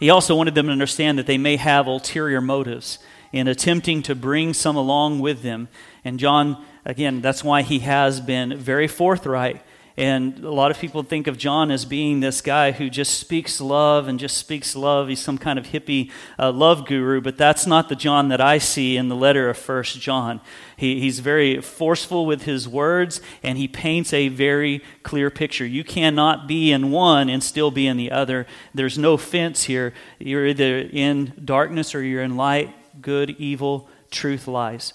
He 0.00 0.10
also 0.10 0.34
wanted 0.34 0.54
them 0.54 0.66
to 0.66 0.72
understand 0.72 1.18
that 1.18 1.26
they 1.26 1.38
may 1.38 1.56
have 1.56 1.86
ulterior 1.86 2.40
motives 2.40 2.98
in 3.32 3.46
attempting 3.46 4.02
to 4.02 4.14
bring 4.14 4.52
some 4.54 4.74
along 4.74 5.20
with 5.20 5.42
them. 5.42 5.68
And 6.04 6.18
John, 6.18 6.64
again, 6.84 7.20
that's 7.20 7.44
why 7.44 7.62
he 7.62 7.80
has 7.80 8.20
been 8.20 8.56
very 8.56 8.88
forthright 8.88 9.62
and 10.00 10.42
a 10.42 10.50
lot 10.50 10.70
of 10.70 10.78
people 10.78 11.02
think 11.02 11.26
of 11.26 11.36
John 11.36 11.70
as 11.70 11.84
being 11.84 12.20
this 12.20 12.40
guy 12.40 12.72
who 12.72 12.88
just 12.88 13.20
speaks 13.20 13.60
love 13.60 14.08
and 14.08 14.18
just 14.18 14.38
speaks 14.38 14.74
love. 14.74 15.08
He's 15.08 15.20
some 15.20 15.36
kind 15.36 15.58
of 15.58 15.66
hippie 15.66 16.10
uh, 16.38 16.52
love 16.52 16.86
guru, 16.86 17.20
but 17.20 17.36
that's 17.36 17.66
not 17.66 17.90
the 17.90 17.94
John 17.94 18.28
that 18.28 18.40
I 18.40 18.56
see 18.56 18.96
in 18.96 19.10
the 19.10 19.14
letter 19.14 19.50
of 19.50 19.58
First 19.58 20.00
John. 20.00 20.40
He, 20.74 21.00
he's 21.00 21.18
very 21.18 21.60
forceful 21.60 22.24
with 22.24 22.44
his 22.44 22.66
words, 22.66 23.20
and 23.42 23.58
he 23.58 23.68
paints 23.68 24.14
a 24.14 24.28
very 24.28 24.82
clear 25.02 25.28
picture. 25.28 25.66
You 25.66 25.84
cannot 25.84 26.48
be 26.48 26.72
in 26.72 26.90
one 26.90 27.28
and 27.28 27.42
still 27.42 27.70
be 27.70 27.86
in 27.86 27.98
the 27.98 28.10
other. 28.10 28.46
There's 28.72 28.96
no 28.96 29.18
fence 29.18 29.64
here. 29.64 29.92
You're 30.18 30.46
either 30.46 30.78
in 30.78 31.34
darkness 31.44 31.94
or 31.94 32.02
you're 32.02 32.22
in 32.22 32.38
light, 32.38 32.74
good, 33.02 33.36
evil, 33.38 33.86
truth, 34.10 34.48
lies. 34.48 34.94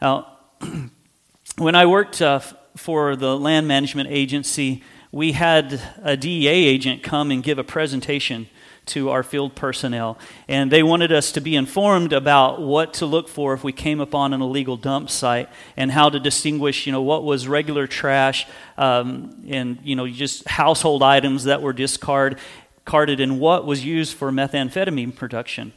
Now, 0.00 0.38
when 1.58 1.74
I 1.74 1.84
worked 1.84 2.22
uh, 2.22 2.40
for 2.76 3.16
the 3.16 3.38
land 3.38 3.68
management 3.68 4.08
agency, 4.10 4.82
we 5.12 5.32
had 5.32 5.80
a 6.02 6.16
DEA 6.16 6.48
agent 6.48 7.02
come 7.02 7.30
and 7.30 7.42
give 7.42 7.58
a 7.58 7.64
presentation 7.64 8.48
to 8.86 9.10
our 9.10 9.22
field 9.22 9.54
personnel. 9.54 10.18
And 10.48 10.70
they 10.70 10.82
wanted 10.82 11.10
us 11.10 11.32
to 11.32 11.40
be 11.40 11.56
informed 11.56 12.12
about 12.12 12.60
what 12.60 12.94
to 12.94 13.06
look 13.06 13.28
for 13.28 13.54
if 13.54 13.64
we 13.64 13.72
came 13.72 14.00
upon 14.00 14.34
an 14.34 14.42
illegal 14.42 14.76
dump 14.76 15.08
site 15.08 15.48
and 15.76 15.90
how 15.90 16.10
to 16.10 16.20
distinguish, 16.20 16.86
you 16.86 16.92
know, 16.92 17.00
what 17.00 17.24
was 17.24 17.48
regular 17.48 17.86
trash 17.86 18.46
um, 18.76 19.44
and, 19.48 19.78
you 19.82 19.96
know, 19.96 20.06
just 20.06 20.46
household 20.46 21.02
items 21.02 21.44
that 21.44 21.62
were 21.62 21.72
discarded 21.72 22.38
carded 22.84 23.20
and 23.20 23.40
what 23.40 23.64
was 23.64 23.84
used 23.84 24.14
for 24.14 24.30
methamphetamine 24.30 25.14
production. 25.14 25.72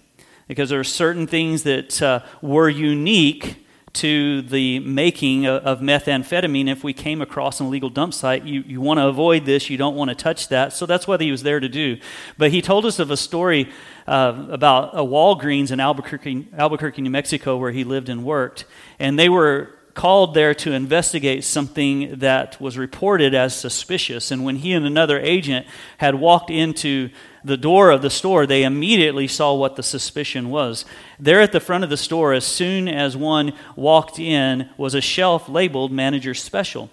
Because 0.48 0.70
there 0.70 0.80
are 0.80 0.86
certain 0.86 1.28
things 1.28 1.64
that 1.64 2.02
uh, 2.02 2.22
were 2.42 2.70
unique 2.70 3.66
to 3.98 4.42
the 4.44 4.80
making 4.80 5.46
of 5.48 5.80
methamphetamine 5.80 6.70
if 6.70 6.84
we 6.84 6.94
came 6.94 7.22
across 7.22 7.60
an 7.60 7.68
illegal 7.68 7.90
dump 7.90 8.14
site. 8.14 8.44
You, 8.44 8.62
you 8.62 8.82
want 8.82 9.00
to 9.00 9.08
avoid 9.08 9.46
this, 9.46 9.70
you 9.70 9.78
don't 9.78 9.96
want 9.96 10.10
to 10.10 10.16
touch 10.16 10.50
that. 10.50 10.74
So 10.74 10.86
that's 10.86 11.08
what 11.08 11.22
he 11.22 11.32
was 11.32 11.44
there 11.44 11.60
to 11.60 11.70
do. 11.70 11.98
But 12.38 12.52
he 12.52 12.62
told 12.62 12.86
us 12.86 13.00
of 13.00 13.12
a 13.12 13.18
story 13.18 13.70
uh, 14.08 14.48
about 14.50 14.94
a 14.94 15.02
Walgreens 15.02 15.72
in 15.72 15.80
Albuquerque, 15.80 16.48
Albuquerque, 16.58 17.02
New 17.02 17.10
Mexico, 17.10 17.58
where 17.58 17.72
he 17.72 17.84
lived 17.84 18.10
and 18.10 18.24
worked. 18.24 18.66
And 19.00 19.18
they 19.18 19.30
were 19.30 19.77
called 19.98 20.36
there 20.36 20.54
to 20.54 20.74
investigate 20.74 21.44
something 21.44 22.20
that 22.20 22.62
was 22.62 22.78
reported 22.78 23.34
as 23.34 23.56
suspicious. 23.56 24.30
And 24.30 24.46
when 24.46 24.58
he 24.58 24.74
and 24.74 24.86
another 24.86 25.20
agent 25.20 25.66
had 25.98 26.14
walked 26.14 26.52
into 26.52 27.10
the 27.44 27.58
door 27.58 27.90
of 27.90 28.04
the 28.04 28.12
store, 28.12 28.46
they 28.46 28.64
immediately 28.64 29.28
saw 29.28 29.56
what 29.56 29.76
the 29.76 29.82
suspicion 29.82 30.52
was. 30.52 30.86
There 31.20 31.42
at 31.42 31.52
the 31.52 31.60
front 31.60 31.84
of 31.84 31.90
the 31.90 31.98
store, 31.98 32.34
as 32.34 32.46
soon 32.46 32.88
as 32.88 33.18
one 33.18 33.54
walked 33.76 34.20
in, 34.20 34.70
was 34.78 34.94
a 34.94 35.02
shelf 35.02 35.50
labeled 35.50 35.92
Manager 35.92 36.36
Special. 36.36 36.92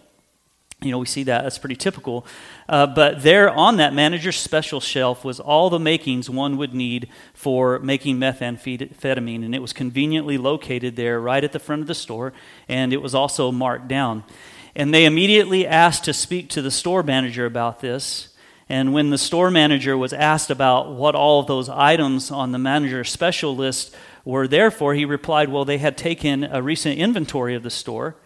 You 0.83 0.91
know, 0.91 0.99
we 0.99 1.07
see 1.07 1.23
that. 1.25 1.43
That's 1.43 1.59
pretty 1.59 1.77
typical. 1.77 2.27
Uh, 2.69 2.87
but 2.87 3.23
there 3.23 3.51
on 3.51 3.77
that 3.77 3.95
manager's 3.95 4.37
special 4.37 4.81
shelf 4.81 5.25
was 5.25 5.41
all 5.41 5.71
the 5.71 5.79
makings 5.79 6.29
one 6.29 6.57
would 6.59 6.75
need 6.75 7.09
for 7.33 7.79
making 7.79 8.19
methamphetamine. 8.19 9.45
And 9.45 9.55
it 9.55 9.63
was 9.63 9.73
conveniently 9.73 10.37
located 10.37 10.97
there 10.97 11.21
right 11.21 11.43
at 11.43 11.53
the 11.53 11.59
front 11.59 11.83
of 11.83 11.89
the 11.89 11.95
store. 11.95 12.33
And 12.69 12.93
it 12.93 13.01
was 13.01 13.15
also 13.15 13.51
marked 13.51 13.89
down. 13.89 14.25
And 14.77 14.93
they 14.93 15.07
immediately 15.07 15.67
asked 15.67 16.05
to 16.05 16.13
speak 16.13 16.51
to 16.51 16.63
the 16.63 16.71
store 16.71 17.03
manager 17.03 17.47
about 17.47 17.81
this. 17.81 18.29
And 18.69 18.93
when 18.93 19.11
the 19.11 19.19
store 19.19 19.51
manager 19.51 19.97
was 19.97 20.13
asked 20.13 20.51
about 20.51 20.93
what 20.93 21.15
all 21.15 21.41
of 21.41 21.47
those 21.47 21.69
items 21.69 22.31
on 22.31 22.53
the 22.53 22.59
manager's 22.59 23.11
special 23.11 23.55
list 23.55 23.95
were 24.25 24.49
there 24.49 24.71
for, 24.71 24.95
he 24.95 25.05
replied, 25.05 25.51
Well, 25.51 25.65
they 25.65 25.79
had 25.79 25.97
taken 25.97 26.45
a 26.45 26.63
recent 26.63 26.99
inventory 26.99 27.55
of 27.55 27.63
the 27.63 27.71
store 27.71 28.17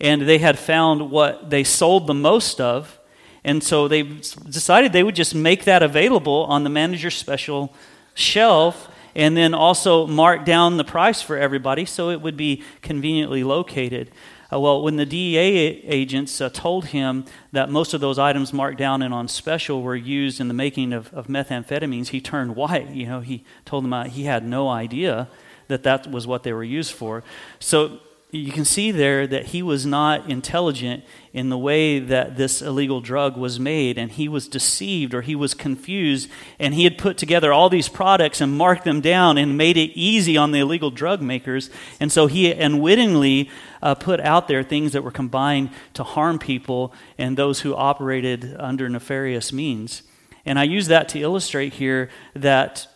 and 0.00 0.22
they 0.22 0.38
had 0.38 0.58
found 0.58 1.10
what 1.10 1.50
they 1.50 1.64
sold 1.64 2.06
the 2.06 2.14
most 2.14 2.60
of. 2.60 2.98
And 3.44 3.62
so 3.62 3.88
they 3.88 4.02
decided 4.02 4.92
they 4.92 5.02
would 5.02 5.16
just 5.16 5.34
make 5.34 5.64
that 5.64 5.82
available 5.82 6.44
on 6.48 6.64
the 6.64 6.70
manager's 6.70 7.14
special 7.14 7.74
shelf 8.14 8.88
and 9.14 9.36
then 9.36 9.54
also 9.54 10.06
mark 10.06 10.44
down 10.44 10.76
the 10.76 10.84
price 10.84 11.20
for 11.22 11.36
everybody 11.36 11.84
so 11.84 12.10
it 12.10 12.20
would 12.20 12.36
be 12.36 12.62
conveniently 12.82 13.42
located. 13.42 14.10
Uh, 14.52 14.58
well, 14.58 14.82
when 14.82 14.96
the 14.96 15.06
DEA 15.06 15.82
agents 15.84 16.40
uh, 16.40 16.48
told 16.48 16.86
him 16.86 17.24
that 17.52 17.70
most 17.70 17.94
of 17.94 18.00
those 18.00 18.18
items 18.18 18.52
marked 18.52 18.78
down 18.78 19.00
and 19.02 19.14
on 19.14 19.28
special 19.28 19.82
were 19.82 19.96
used 19.96 20.40
in 20.40 20.48
the 20.48 20.54
making 20.54 20.92
of, 20.92 21.12
of 21.14 21.28
methamphetamines, 21.28 22.08
he 22.08 22.20
turned 22.20 22.56
white. 22.56 22.90
You 22.90 23.06
know, 23.06 23.20
he 23.20 23.44
told 23.64 23.84
them 23.84 23.92
uh, 23.92 24.04
he 24.04 24.24
had 24.24 24.44
no 24.44 24.68
idea 24.68 25.28
that 25.68 25.84
that 25.84 26.10
was 26.10 26.26
what 26.26 26.42
they 26.42 26.52
were 26.52 26.64
used 26.64 26.92
for. 26.92 27.22
So 27.60 28.00
you 28.32 28.52
can 28.52 28.64
see 28.64 28.92
there 28.92 29.26
that 29.26 29.46
he 29.46 29.62
was 29.62 29.84
not 29.84 30.30
intelligent 30.30 31.04
in 31.32 31.48
the 31.48 31.58
way 31.58 31.98
that 31.98 32.36
this 32.36 32.62
illegal 32.62 33.00
drug 33.00 33.36
was 33.36 33.58
made, 33.58 33.98
and 33.98 34.10
he 34.12 34.28
was 34.28 34.46
deceived 34.46 35.14
or 35.14 35.22
he 35.22 35.34
was 35.34 35.54
confused, 35.54 36.30
and 36.58 36.74
he 36.74 36.84
had 36.84 36.96
put 36.96 37.16
together 37.16 37.52
all 37.52 37.68
these 37.68 37.88
products 37.88 38.40
and 38.40 38.56
marked 38.56 38.84
them 38.84 39.00
down 39.00 39.36
and 39.36 39.56
made 39.56 39.76
it 39.76 39.90
easy 39.96 40.36
on 40.36 40.52
the 40.52 40.60
illegal 40.60 40.90
drug 40.90 41.20
makers. 41.20 41.70
And 41.98 42.12
so 42.12 42.26
he 42.26 42.52
unwittingly 42.52 43.50
uh, 43.82 43.94
put 43.94 44.20
out 44.20 44.48
there 44.48 44.62
things 44.62 44.92
that 44.92 45.02
were 45.02 45.10
combined 45.10 45.70
to 45.94 46.04
harm 46.04 46.38
people 46.38 46.92
and 47.18 47.36
those 47.36 47.60
who 47.60 47.74
operated 47.74 48.56
under 48.58 48.88
nefarious 48.88 49.52
means. 49.52 50.02
And 50.44 50.58
I 50.58 50.64
use 50.64 50.86
that 50.88 51.08
to 51.10 51.20
illustrate 51.20 51.74
here 51.74 52.10
that 52.34 52.86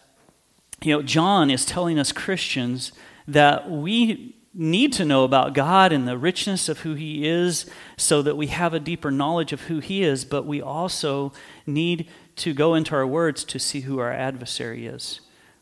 you 0.83 0.93
know 0.93 1.03
John 1.03 1.51
is 1.51 1.65
telling 1.65 1.99
us 1.99 2.13
Christians 2.13 2.93
that 3.27 3.71
we 3.71 4.37
need 4.55 4.93
to 4.95 5.05
know 5.05 5.25
about 5.25 5.55
God 5.55 5.93
and 5.93 6.07
the 6.07 6.17
richness 6.17 6.69
of 6.69 6.81
who 6.81 6.95
He 6.95 7.27
is 7.27 7.67
so 7.97 8.23
that 8.23 8.37
we 8.37 8.47
have 8.49 8.73
a 8.73 8.81
deeper 8.81 9.11
knowledge 9.11 9.53
of 9.53 9.63
who 9.63 9.81
He 9.81 10.03
is, 10.03 10.25
but 10.25 10.47
we 10.47 10.63
also 10.63 11.33
need 11.67 12.09
to 12.37 12.55
go 12.55 12.75
into 12.75 12.95
our 12.95 13.07
words 13.07 13.45
to 13.45 13.59
see 13.59 13.81
who 13.81 13.99
our 13.99 14.13
adversary 14.13 14.87
is. 14.87 15.21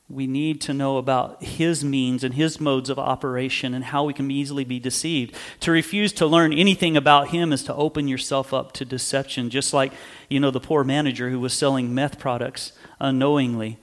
We 0.08 0.26
need 0.26 0.60
to 0.62 0.74
know 0.74 0.98
about 0.98 1.42
his 1.42 1.82
means 1.82 2.22
and 2.22 2.34
his 2.34 2.60
modes 2.60 2.90
of 2.90 2.98
operation 2.98 3.72
and 3.72 3.82
how 3.82 4.04
we 4.04 4.12
can 4.12 4.30
easily 4.30 4.62
be 4.62 4.78
deceived. 4.78 5.34
To 5.60 5.70
refuse 5.70 6.12
to 6.14 6.26
learn 6.26 6.52
anything 6.52 6.98
about 6.98 7.28
him 7.28 7.50
is 7.50 7.64
to 7.64 7.74
open 7.74 8.08
yourself 8.08 8.52
up 8.52 8.72
to 8.72 8.84
deception, 8.84 9.48
just 9.48 9.72
like, 9.72 9.92
you 10.28 10.38
know, 10.38 10.50
the 10.50 10.60
poor 10.60 10.84
manager 10.84 11.30
who 11.30 11.40
was 11.40 11.54
selling 11.54 11.94
meth 11.94 12.18
products 12.18 12.72
unknowingly. 13.00 13.78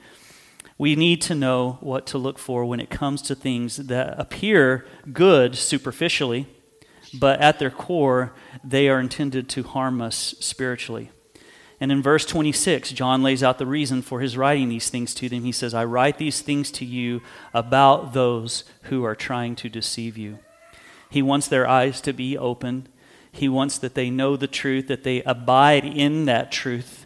We 0.79 0.95
need 0.95 1.21
to 1.23 1.35
know 1.35 1.77
what 1.81 2.07
to 2.07 2.17
look 2.17 2.39
for 2.39 2.65
when 2.65 2.79
it 2.79 2.89
comes 2.89 3.21
to 3.23 3.35
things 3.35 3.75
that 3.75 4.17
appear 4.17 4.87
good 5.11 5.55
superficially, 5.55 6.47
but 7.13 7.41
at 7.41 7.59
their 7.59 7.69
core, 7.69 8.33
they 8.63 8.87
are 8.87 8.99
intended 8.99 9.49
to 9.49 9.63
harm 9.63 10.01
us 10.01 10.35
spiritually. 10.39 11.11
And 11.81 11.91
in 11.91 12.01
verse 12.01 12.25
26, 12.25 12.91
John 12.93 13.21
lays 13.21 13.43
out 13.43 13.57
the 13.57 13.65
reason 13.65 14.01
for 14.01 14.21
his 14.21 14.37
writing 14.37 14.69
these 14.69 14.89
things 14.89 15.13
to 15.15 15.27
them. 15.27 15.43
He 15.43 15.51
says, 15.51 15.73
I 15.73 15.83
write 15.83 16.17
these 16.17 16.41
things 16.41 16.71
to 16.71 16.85
you 16.85 17.21
about 17.53 18.13
those 18.13 18.63
who 18.83 19.03
are 19.03 19.15
trying 19.15 19.55
to 19.57 19.69
deceive 19.69 20.17
you. 20.17 20.39
He 21.09 21.21
wants 21.21 21.49
their 21.49 21.67
eyes 21.67 21.99
to 22.01 22.13
be 22.13 22.37
open. 22.37 22.87
He 23.33 23.49
wants 23.49 23.77
that 23.79 23.95
they 23.95 24.09
know 24.09 24.37
the 24.37 24.47
truth, 24.47 24.87
that 24.87 25.03
they 25.03 25.23
abide 25.23 25.83
in 25.83 26.23
that 26.25 26.53
truth, 26.53 27.05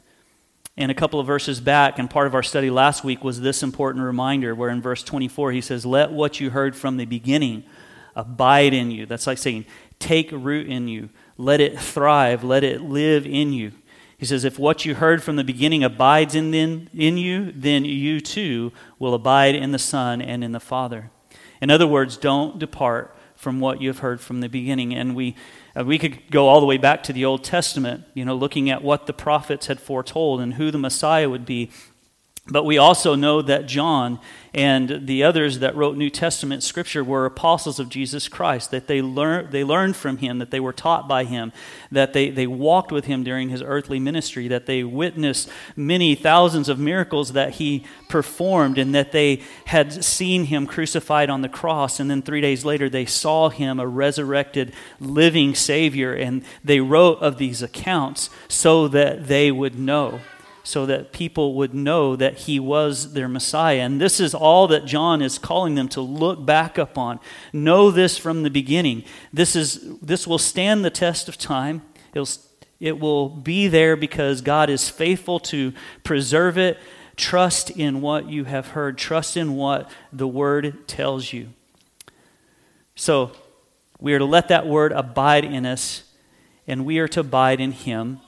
and 0.75 0.89
a 0.89 0.95
couple 0.95 1.19
of 1.19 1.27
verses 1.27 1.61
back, 1.61 1.99
and 1.99 2.09
part 2.09 2.25
of 2.25 2.33
our 2.33 2.43
study 2.43 2.69
last 2.69 3.03
week 3.03 3.23
was 3.23 3.41
this 3.41 3.61
important 3.61 4.03
reminder 4.03 4.55
where 4.55 4.69
in 4.69 4.81
verse 4.81 5.03
24 5.03 5.51
he 5.51 5.61
says, 5.61 5.85
Let 5.85 6.11
what 6.11 6.39
you 6.39 6.49
heard 6.49 6.75
from 6.75 6.97
the 6.97 7.05
beginning 7.05 7.63
abide 8.15 8.73
in 8.73 8.89
you. 8.89 9.05
That's 9.05 9.27
like 9.27 9.37
saying, 9.37 9.65
take 9.99 10.31
root 10.31 10.67
in 10.67 10.87
you, 10.87 11.09
let 11.37 11.61
it 11.61 11.79
thrive, 11.79 12.43
let 12.43 12.63
it 12.63 12.81
live 12.81 13.25
in 13.25 13.53
you. 13.53 13.71
He 14.17 14.25
says, 14.25 14.43
If 14.43 14.57
what 14.57 14.83
you 14.83 14.95
heard 14.95 15.21
from 15.21 15.35
the 15.35 15.43
beginning 15.43 15.83
abides 15.83 16.33
in, 16.33 16.53
in, 16.53 16.89
in 16.93 17.17
you, 17.17 17.51
then 17.51 17.85
you 17.85 18.19
too 18.19 18.71
will 18.97 19.13
abide 19.13 19.53
in 19.53 19.71
the 19.71 19.79
Son 19.79 20.21
and 20.21 20.43
in 20.43 20.53
the 20.53 20.59
Father. 20.59 21.11
In 21.61 21.69
other 21.69 21.87
words, 21.87 22.17
don't 22.17 22.57
depart 22.57 23.15
from 23.35 23.59
what 23.59 23.81
you've 23.81 23.99
heard 23.99 24.21
from 24.21 24.39
the 24.39 24.49
beginning. 24.49 24.95
And 24.95 25.15
we 25.15 25.35
uh, 25.77 25.83
we 25.83 25.97
could 25.97 26.29
go 26.29 26.47
all 26.47 26.59
the 26.59 26.65
way 26.65 26.77
back 26.77 27.03
to 27.03 27.13
the 27.13 27.25
Old 27.25 27.43
Testament, 27.43 28.03
you 28.13 28.25
know, 28.25 28.35
looking 28.35 28.69
at 28.69 28.83
what 28.83 29.07
the 29.07 29.13
prophets 29.13 29.67
had 29.67 29.79
foretold 29.79 30.39
and 30.39 30.55
who 30.55 30.71
the 30.71 30.77
Messiah 30.77 31.29
would 31.29 31.45
be. 31.45 31.71
But 32.47 32.65
we 32.65 32.77
also 32.77 33.15
know 33.15 33.41
that 33.41 33.67
John 33.67 34.19
and 34.53 35.07
the 35.07 35.23
others 35.23 35.59
that 35.59 35.77
wrote 35.77 35.95
New 35.95 36.09
Testament 36.09 36.61
scripture 36.61 37.01
were 37.01 37.25
apostles 37.25 37.79
of 37.79 37.87
Jesus 37.87 38.27
Christ, 38.27 38.69
that 38.71 38.87
they, 38.87 39.01
learned 39.01 39.51
they 39.51 39.63
learned 39.63 39.95
from 39.95 40.17
him, 40.17 40.39
that 40.39 40.51
they 40.51 40.59
were 40.59 40.73
taught 40.73 41.07
by 41.07 41.23
him, 41.23 41.53
that 41.89 42.11
they, 42.11 42.29
they 42.29 42.45
walked 42.45 42.91
with 42.91 43.05
him 43.05 43.23
during 43.23 43.47
his 43.47 43.61
earthly 43.61 43.97
ministry, 43.97 44.49
that 44.49 44.65
they 44.65 44.83
witnessed 44.83 45.49
many 45.77 46.15
thousands 46.15 46.67
of 46.67 46.77
miracles 46.77 47.31
that 47.31 47.51
he 47.51 47.85
performed, 48.09 48.77
and 48.77 48.93
that 48.93 49.13
they 49.13 49.41
had 49.65 50.03
seen 50.03 50.43
him 50.43 50.67
crucified 50.67 51.29
on 51.29 51.41
the 51.41 51.49
cross. 51.49 51.97
And 51.97 52.11
then 52.11 52.21
three 52.21 52.41
days 52.41 52.65
later, 52.65 52.89
they 52.89 53.05
saw 53.05 53.47
him 53.47 53.79
a 53.79 53.87
resurrected, 53.87 54.73
living 54.99 55.55
Savior, 55.55 56.13
and 56.13 56.43
they 56.61 56.81
wrote 56.81 57.19
of 57.19 57.37
these 57.37 57.61
accounts 57.61 58.29
so 58.49 58.89
that 58.89 59.27
they 59.27 59.49
would 59.49 59.79
know 59.79 60.19
so 60.63 60.85
that 60.85 61.11
people 61.11 61.55
would 61.55 61.73
know 61.73 62.15
that 62.15 62.39
he 62.39 62.59
was 62.59 63.13
their 63.13 63.27
Messiah. 63.27 63.79
And 63.79 63.99
this 63.99 64.19
is 64.19 64.33
all 64.33 64.67
that 64.67 64.85
John 64.85 65.21
is 65.21 65.37
calling 65.37 65.75
them 65.75 65.89
to 65.89 66.01
look 66.01 66.45
back 66.45 66.77
upon. 66.77 67.19
Know 67.51 67.91
this 67.91 68.17
from 68.17 68.43
the 68.43 68.49
beginning. 68.49 69.03
This, 69.33 69.55
is, 69.55 69.97
this 70.01 70.25
will 70.25 70.37
stand 70.37 70.85
the 70.85 70.89
test 70.89 71.27
of 71.27 71.37
time. 71.37 71.81
It'll, 72.13 72.29
it 72.79 72.97
will 72.97 73.27
be 73.27 73.67
there 73.67 73.97
because 73.97 74.41
God 74.41 74.69
is 74.69 74.89
faithful 74.89 75.39
to 75.41 75.73
preserve 76.03 76.57
it. 76.57 76.79
Trust 77.17 77.69
in 77.69 78.01
what 78.01 78.29
you 78.29 78.45
have 78.45 78.69
heard, 78.69 78.97
trust 78.97 79.37
in 79.37 79.55
what 79.55 79.91
the 80.11 80.27
word 80.27 80.87
tells 80.87 81.33
you. 81.33 81.49
So, 82.95 83.31
we 83.99 84.13
are 84.13 84.19
to 84.19 84.25
let 84.25 84.49
that 84.49 84.67
word 84.67 84.91
abide 84.91 85.45
in 85.45 85.65
us, 85.65 86.03
and 86.67 86.85
we 86.85 86.99
are 86.99 87.07
to 87.09 87.21
abide 87.21 87.61
in 87.61 87.71
him. 87.71 88.19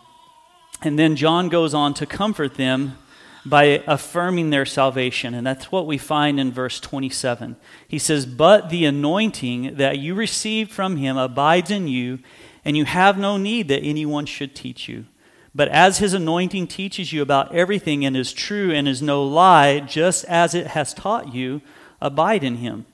And 0.81 0.99
then 0.99 1.15
John 1.15 1.49
goes 1.49 1.73
on 1.73 1.93
to 1.95 2.05
comfort 2.05 2.55
them 2.55 2.97
by 3.45 3.83
affirming 3.87 4.49
their 4.49 4.65
salvation. 4.65 5.33
And 5.33 5.45
that's 5.45 5.71
what 5.71 5.85
we 5.85 5.97
find 5.97 6.39
in 6.39 6.51
verse 6.51 6.79
27. 6.79 7.55
He 7.87 7.99
says, 7.99 8.25
But 8.25 8.69
the 8.69 8.85
anointing 8.85 9.75
that 9.75 9.99
you 9.99 10.15
received 10.15 10.71
from 10.71 10.97
him 10.97 11.15
abides 11.17 11.69
in 11.69 11.87
you, 11.87 12.19
and 12.63 12.75
you 12.75 12.85
have 12.85 13.17
no 13.17 13.37
need 13.37 13.67
that 13.67 13.81
anyone 13.81 14.25
should 14.25 14.55
teach 14.55 14.89
you. 14.89 15.05
But 15.53 15.69
as 15.69 15.99
his 15.99 16.13
anointing 16.13 16.67
teaches 16.67 17.13
you 17.13 17.21
about 17.21 17.53
everything 17.55 18.03
and 18.03 18.17
is 18.17 18.33
true 18.33 18.71
and 18.73 18.87
is 18.87 19.01
no 19.01 19.23
lie, 19.23 19.79
just 19.79 20.25
as 20.25 20.53
it 20.53 20.67
has 20.67 20.93
taught 20.93 21.33
you, 21.33 21.61
abide 22.01 22.43
in 22.43 22.57
him. 22.57 22.85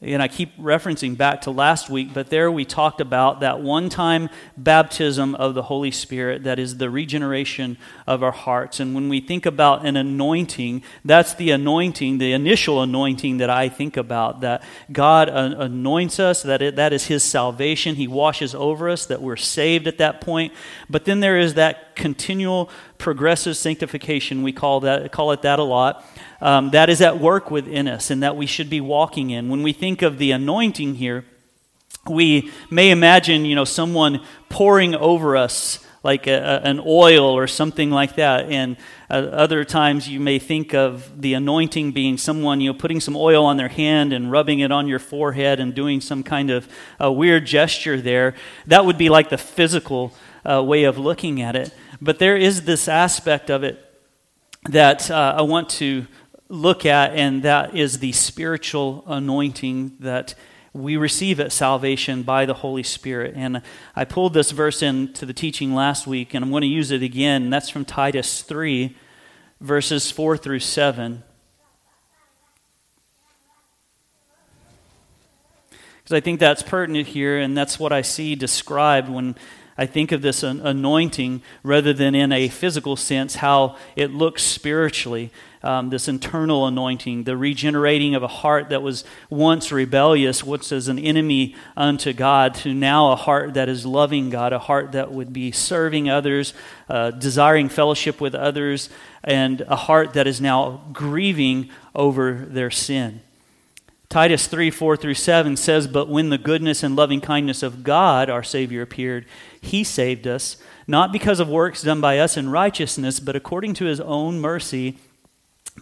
And 0.00 0.22
I 0.22 0.28
keep 0.28 0.56
referencing 0.58 1.16
back 1.16 1.40
to 1.42 1.50
last 1.50 1.90
week, 1.90 2.14
but 2.14 2.30
there 2.30 2.52
we 2.52 2.64
talked 2.64 3.00
about 3.00 3.40
that 3.40 3.60
one 3.60 3.88
time 3.88 4.28
baptism 4.56 5.34
of 5.34 5.54
the 5.54 5.62
Holy 5.62 5.90
Spirit 5.90 6.44
that 6.44 6.60
is 6.60 6.76
the 6.76 6.88
regeneration 6.88 7.76
of 8.06 8.22
our 8.22 8.30
hearts. 8.30 8.78
And 8.78 8.94
when 8.94 9.08
we 9.08 9.20
think 9.20 9.44
about 9.44 9.84
an 9.84 9.96
anointing, 9.96 10.84
that's 11.04 11.34
the 11.34 11.50
anointing, 11.50 12.18
the 12.18 12.32
initial 12.32 12.80
anointing 12.80 13.38
that 13.38 13.50
I 13.50 13.68
think 13.68 13.96
about, 13.96 14.40
that 14.42 14.62
God 14.92 15.28
anoints 15.28 16.20
us, 16.20 16.42
that 16.44 16.62
it, 16.62 16.76
that 16.76 16.92
is 16.92 17.06
His 17.06 17.24
salvation. 17.24 17.96
He 17.96 18.06
washes 18.06 18.54
over 18.54 18.88
us, 18.88 19.04
that 19.06 19.20
we're 19.20 19.34
saved 19.34 19.88
at 19.88 19.98
that 19.98 20.20
point. 20.20 20.52
But 20.88 21.06
then 21.06 21.18
there 21.18 21.38
is 21.38 21.54
that 21.54 21.96
continual 21.96 22.70
progressive 22.98 23.56
sanctification. 23.56 24.42
We 24.42 24.52
call, 24.52 24.80
that, 24.80 25.10
call 25.12 25.32
it 25.32 25.42
that 25.42 25.58
a 25.58 25.62
lot 25.62 26.04
um, 26.40 26.70
that 26.70 26.90
is 26.90 27.00
at 27.00 27.18
work 27.18 27.50
within 27.50 27.88
us 27.88 28.10
and 28.10 28.22
that 28.22 28.36
we 28.36 28.46
should 28.46 28.68
be 28.68 28.80
walking 28.80 29.30
in. 29.30 29.48
When 29.48 29.62
we 29.62 29.72
think 29.72 30.02
of 30.02 30.18
the 30.18 30.32
anointing 30.32 30.96
here, 30.96 31.24
We 32.08 32.50
may 32.70 32.90
imagine, 32.90 33.44
you 33.44 33.54
know, 33.54 33.64
someone 33.64 34.24
pouring 34.48 34.94
over 34.94 35.36
us 35.36 35.84
like 36.04 36.26
a, 36.26 36.36
a, 36.36 36.60
an 36.68 36.80
oil 36.86 37.24
or 37.24 37.46
something 37.46 37.90
like 37.90 38.16
that. 38.16 38.46
And 38.50 38.76
uh, 39.10 39.14
other 39.14 39.64
times 39.64 40.08
you 40.08 40.20
may 40.20 40.38
think 40.38 40.72
of 40.72 41.20
the 41.20 41.34
anointing 41.34 41.92
being 41.92 42.16
someone, 42.16 42.60
you 42.60 42.72
know, 42.72 42.78
putting 42.78 43.00
some 43.00 43.16
oil 43.16 43.44
on 43.44 43.56
their 43.56 43.68
hand 43.68 44.12
and 44.12 44.30
rubbing 44.30 44.60
it 44.60 44.70
on 44.70 44.86
your 44.86 45.00
forehead 45.00 45.60
and 45.60 45.74
doing 45.74 46.00
some 46.00 46.22
kind 46.22 46.50
of 46.50 46.68
a 47.00 47.12
weird 47.12 47.46
gesture 47.46 48.00
there. 48.00 48.34
That 48.66 48.86
would 48.86 48.96
be 48.96 49.08
like 49.08 49.28
the 49.28 49.38
physical 49.38 50.14
uh, 50.48 50.62
way 50.62 50.84
of 50.84 50.98
looking 50.98 51.42
at 51.42 51.56
it. 51.56 51.74
But 52.00 52.18
there 52.18 52.36
is 52.36 52.62
this 52.62 52.86
aspect 52.88 53.50
of 53.50 53.64
it 53.64 53.84
that 54.68 55.10
uh, 55.10 55.34
I 55.38 55.42
want 55.42 55.68
to 55.70 56.06
look 56.48 56.86
at, 56.86 57.12
and 57.14 57.42
that 57.42 57.76
is 57.76 57.98
the 57.98 58.12
spiritual 58.12 59.04
anointing 59.06 59.96
that 60.00 60.34
we 60.72 60.96
receive 60.96 61.40
at 61.40 61.50
salvation 61.50 62.22
by 62.22 62.46
the 62.46 62.54
Holy 62.54 62.82
Spirit. 62.82 63.34
And 63.36 63.62
I 63.96 64.04
pulled 64.04 64.32
this 64.32 64.52
verse 64.52 64.82
into 64.82 65.26
the 65.26 65.32
teaching 65.32 65.74
last 65.74 66.06
week, 66.06 66.34
and 66.34 66.44
I'm 66.44 66.50
going 66.50 66.62
to 66.62 66.68
use 66.68 66.90
it 66.90 67.02
again. 67.02 67.50
That's 67.50 67.68
from 67.68 67.84
Titus 67.84 68.42
3, 68.42 68.96
verses 69.60 70.10
4 70.10 70.36
through 70.36 70.60
7. 70.60 71.24
Because 75.98 76.16
I 76.16 76.20
think 76.20 76.38
that's 76.38 76.62
pertinent 76.62 77.08
here, 77.08 77.38
and 77.38 77.56
that's 77.56 77.78
what 77.78 77.92
I 77.92 78.02
see 78.02 78.34
described 78.34 79.08
when 79.08 79.34
I 79.80 79.86
think 79.86 80.10
of 80.10 80.22
this 80.22 80.42
anointing 80.42 81.40
rather 81.62 81.92
than 81.92 82.16
in 82.16 82.32
a 82.32 82.48
physical 82.48 82.96
sense, 82.96 83.36
how 83.36 83.76
it 83.94 84.12
looks 84.12 84.42
spiritually. 84.42 85.30
Um, 85.62 85.90
this 85.90 86.08
internal 86.08 86.66
anointing, 86.66 87.24
the 87.24 87.36
regenerating 87.36 88.14
of 88.14 88.22
a 88.22 88.28
heart 88.28 88.68
that 88.70 88.82
was 88.82 89.04
once 89.30 89.72
rebellious, 89.72 90.44
once 90.44 90.72
as 90.72 90.88
an 90.88 90.98
enemy 90.98 91.54
unto 91.76 92.12
God, 92.12 92.54
to 92.56 92.74
now 92.74 93.12
a 93.12 93.16
heart 93.16 93.54
that 93.54 93.68
is 93.68 93.86
loving 93.86 94.30
God, 94.30 94.52
a 94.52 94.58
heart 94.58 94.92
that 94.92 95.12
would 95.12 95.32
be 95.32 95.50
serving 95.52 96.08
others, 96.08 96.54
uh, 96.88 97.10
desiring 97.12 97.68
fellowship 97.68 98.20
with 98.20 98.34
others, 98.34 98.88
and 99.24 99.60
a 99.62 99.76
heart 99.76 100.12
that 100.12 100.26
is 100.26 100.40
now 100.40 100.82
grieving 100.92 101.70
over 101.94 102.46
their 102.48 102.70
sin. 102.70 103.20
Titus 104.08 104.46
3 104.46 104.70
4 104.70 104.96
through 104.96 105.14
7 105.14 105.56
says, 105.56 105.86
But 105.86 106.08
when 106.08 106.30
the 106.30 106.38
goodness 106.38 106.82
and 106.82 106.96
loving 106.96 107.20
kindness 107.20 107.62
of 107.62 107.82
God, 107.82 108.30
our 108.30 108.42
Savior, 108.42 108.80
appeared, 108.80 109.26
he 109.60 109.84
saved 109.84 110.26
us, 110.26 110.56
not 110.86 111.12
because 111.12 111.40
of 111.40 111.48
works 111.48 111.82
done 111.82 112.00
by 112.00 112.18
us 112.18 112.38
in 112.38 112.48
righteousness, 112.48 113.20
but 113.20 113.36
according 113.36 113.74
to 113.74 113.84
his 113.84 114.00
own 114.00 114.40
mercy, 114.40 114.96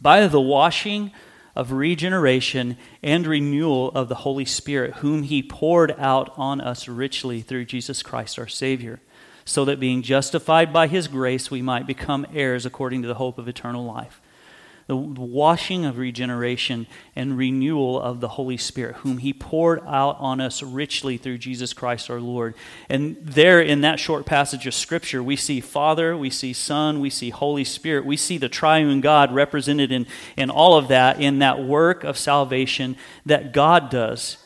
by 0.00 0.26
the 0.26 0.40
washing 0.40 1.12
of 1.54 1.70
regeneration 1.70 2.76
and 3.00 3.28
renewal 3.28 3.92
of 3.92 4.08
the 4.08 4.16
Holy 4.16 4.44
Spirit, 4.44 4.94
whom 4.94 5.22
he 5.22 5.40
poured 5.40 5.94
out 5.96 6.32
on 6.36 6.60
us 6.60 6.88
richly 6.88 7.40
through 7.40 7.64
Jesus 7.64 8.02
Christ 8.02 8.40
our 8.40 8.48
Savior, 8.48 9.00
so 9.44 9.64
that 9.64 9.78
being 9.78 10.02
justified 10.02 10.72
by 10.72 10.88
his 10.88 11.06
grace, 11.06 11.52
we 11.52 11.62
might 11.62 11.86
become 11.86 12.26
heirs 12.34 12.66
according 12.66 13.02
to 13.02 13.08
the 13.08 13.14
hope 13.14 13.38
of 13.38 13.46
eternal 13.46 13.84
life 13.84 14.20
the 14.86 14.96
washing 14.96 15.84
of 15.84 15.98
regeneration 15.98 16.86
and 17.16 17.36
renewal 17.36 18.00
of 18.00 18.20
the 18.20 18.28
Holy 18.28 18.56
Spirit, 18.56 18.96
whom 18.96 19.18
He 19.18 19.32
poured 19.32 19.80
out 19.84 20.16
on 20.20 20.40
us 20.40 20.62
richly 20.62 21.16
through 21.16 21.38
Jesus 21.38 21.72
Christ 21.72 22.08
our 22.08 22.20
Lord. 22.20 22.54
And 22.88 23.16
there, 23.20 23.60
in 23.60 23.80
that 23.80 23.98
short 23.98 24.26
passage 24.26 24.64
of 24.66 24.74
Scripture, 24.74 25.22
we 25.22 25.34
see 25.34 25.60
Father, 25.60 26.16
we 26.16 26.30
see 26.30 26.52
Son, 26.52 27.00
we 27.00 27.10
see 27.10 27.30
Holy 27.30 27.64
Spirit, 27.64 28.04
we 28.04 28.16
see 28.16 28.38
the 28.38 28.48
triune 28.48 29.00
God 29.00 29.34
represented 29.34 29.90
in, 29.90 30.06
in 30.36 30.50
all 30.50 30.78
of 30.78 30.86
that, 30.88 31.20
in 31.20 31.40
that 31.40 31.64
work 31.64 32.04
of 32.04 32.16
salvation 32.16 32.96
that 33.24 33.52
God 33.52 33.90
does. 33.90 34.38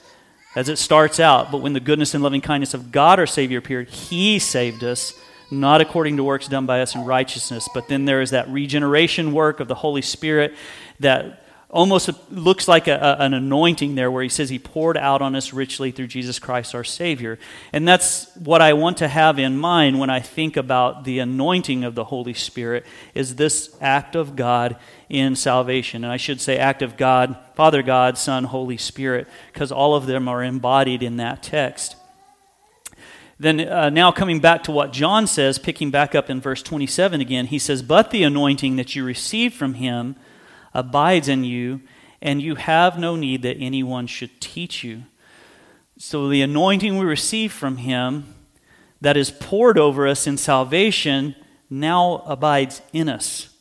As 0.56 0.68
it 0.68 0.78
starts 0.78 1.20
out, 1.20 1.52
but 1.52 1.58
when 1.58 1.74
the 1.74 1.80
goodness 1.80 2.12
and 2.12 2.24
loving 2.24 2.40
kindness 2.40 2.74
of 2.74 2.90
God 2.90 3.20
our 3.20 3.26
Savior 3.26 3.58
appeared, 3.58 3.88
He 3.88 4.40
saved 4.40 4.82
us 4.82 5.14
not 5.50 5.80
according 5.80 6.16
to 6.16 6.24
works 6.24 6.48
done 6.48 6.66
by 6.66 6.80
us 6.80 6.94
in 6.94 7.04
righteousness. 7.04 7.68
But 7.72 7.88
then 7.88 8.04
there 8.04 8.20
is 8.20 8.30
that 8.30 8.48
regeneration 8.48 9.32
work 9.32 9.60
of 9.60 9.68
the 9.68 9.74
Holy 9.74 10.02
Spirit 10.02 10.54
that 11.00 11.40
almost 11.70 12.10
looks 12.32 12.66
like 12.66 12.88
a, 12.88 12.96
a, 12.96 13.22
an 13.22 13.32
anointing 13.32 13.94
there 13.94 14.10
where 14.10 14.22
he 14.22 14.28
says 14.28 14.50
he 14.50 14.58
poured 14.58 14.96
out 14.96 15.22
on 15.22 15.36
us 15.36 15.52
richly 15.52 15.92
through 15.92 16.06
jesus 16.06 16.38
christ 16.38 16.74
our 16.74 16.82
savior 16.82 17.38
and 17.72 17.86
that's 17.86 18.34
what 18.36 18.60
i 18.60 18.72
want 18.72 18.96
to 18.96 19.06
have 19.06 19.38
in 19.38 19.56
mind 19.56 19.98
when 19.98 20.10
i 20.10 20.18
think 20.18 20.56
about 20.56 21.04
the 21.04 21.20
anointing 21.20 21.84
of 21.84 21.94
the 21.94 22.04
holy 22.04 22.34
spirit 22.34 22.84
is 23.14 23.36
this 23.36 23.76
act 23.80 24.16
of 24.16 24.34
god 24.34 24.76
in 25.08 25.36
salvation 25.36 26.02
and 26.02 26.12
i 26.12 26.16
should 26.16 26.40
say 26.40 26.58
act 26.58 26.82
of 26.82 26.96
god 26.96 27.36
father 27.54 27.82
god 27.82 28.18
son 28.18 28.44
holy 28.44 28.76
spirit 28.76 29.28
because 29.52 29.70
all 29.70 29.94
of 29.94 30.06
them 30.06 30.26
are 30.26 30.42
embodied 30.42 31.02
in 31.04 31.18
that 31.18 31.40
text 31.40 31.94
then, 33.40 33.60
uh, 33.60 33.88
now 33.88 34.12
coming 34.12 34.38
back 34.38 34.64
to 34.64 34.70
what 34.70 34.92
John 34.92 35.26
says, 35.26 35.58
picking 35.58 35.90
back 35.90 36.14
up 36.14 36.28
in 36.28 36.42
verse 36.42 36.62
27 36.62 37.22
again, 37.22 37.46
he 37.46 37.58
says, 37.58 37.80
But 37.82 38.10
the 38.10 38.22
anointing 38.22 38.76
that 38.76 38.94
you 38.94 39.02
received 39.02 39.54
from 39.54 39.74
him 39.74 40.16
abides 40.74 41.26
in 41.26 41.42
you, 41.42 41.80
and 42.20 42.42
you 42.42 42.56
have 42.56 42.98
no 42.98 43.16
need 43.16 43.40
that 43.40 43.56
anyone 43.56 44.06
should 44.06 44.42
teach 44.42 44.84
you. 44.84 45.04
So, 45.96 46.28
the 46.28 46.42
anointing 46.42 46.98
we 46.98 47.06
receive 47.06 47.50
from 47.50 47.78
him 47.78 48.34
that 49.00 49.16
is 49.16 49.30
poured 49.30 49.78
over 49.78 50.06
us 50.06 50.26
in 50.26 50.36
salvation 50.36 51.34
now 51.70 52.22
abides 52.26 52.82
in 52.92 53.08
us. 53.08 53.56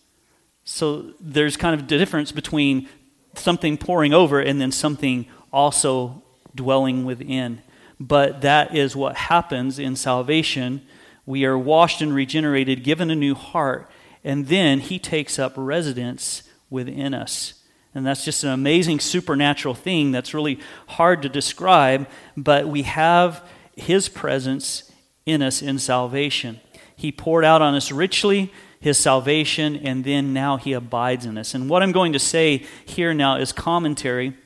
So, 0.65 1.13
there's 1.21 1.55
kind 1.55 1.73
of 1.73 1.85
a 1.85 1.87
difference 1.87 2.33
between 2.33 2.89
something 3.33 3.77
pouring 3.77 4.13
over 4.13 4.41
and 4.41 4.59
then 4.59 4.73
something 4.73 5.25
also 5.53 6.21
dwelling 6.53 7.05
within 7.05 7.61
but 7.99 8.41
that 8.41 8.75
is 8.75 8.95
what 8.95 9.15
happens 9.15 9.77
in 9.77 9.95
salvation. 9.95 10.81
We 11.25 11.45
are 11.45 11.57
washed 11.57 12.01
and 12.01 12.13
regenerated, 12.13 12.83
given 12.83 13.09
a 13.09 13.15
new 13.15 13.35
heart, 13.35 13.89
and 14.23 14.47
then 14.47 14.79
He 14.79 14.99
takes 14.99 15.37
up 15.37 15.53
residence 15.55 16.43
within 16.69 17.13
us. 17.13 17.55
And 17.93 18.05
that's 18.05 18.23
just 18.23 18.43
an 18.43 18.51
amazing 18.51 18.99
supernatural 18.99 19.73
thing 19.73 20.11
that's 20.11 20.33
really 20.33 20.59
hard 20.87 21.21
to 21.23 21.29
describe, 21.29 22.07
but 22.37 22.67
we 22.67 22.83
have 22.83 23.43
His 23.75 24.07
presence 24.09 24.91
in 25.25 25.41
us 25.41 25.61
in 25.61 25.79
salvation. 25.79 26.59
He 26.95 27.11
poured 27.11 27.45
out 27.45 27.61
on 27.61 27.75
us 27.75 27.91
richly 27.91 28.51
His 28.79 28.97
salvation, 28.97 29.75
and 29.75 30.03
then 30.03 30.33
now 30.33 30.57
He 30.57 30.73
abides 30.73 31.25
in 31.25 31.37
us. 31.37 31.53
And 31.53 31.69
what 31.69 31.83
I'm 31.83 31.91
going 31.91 32.13
to 32.13 32.19
say 32.19 32.65
here 32.85 33.13
now 33.13 33.37
is 33.37 33.51
commentary. 33.51 34.37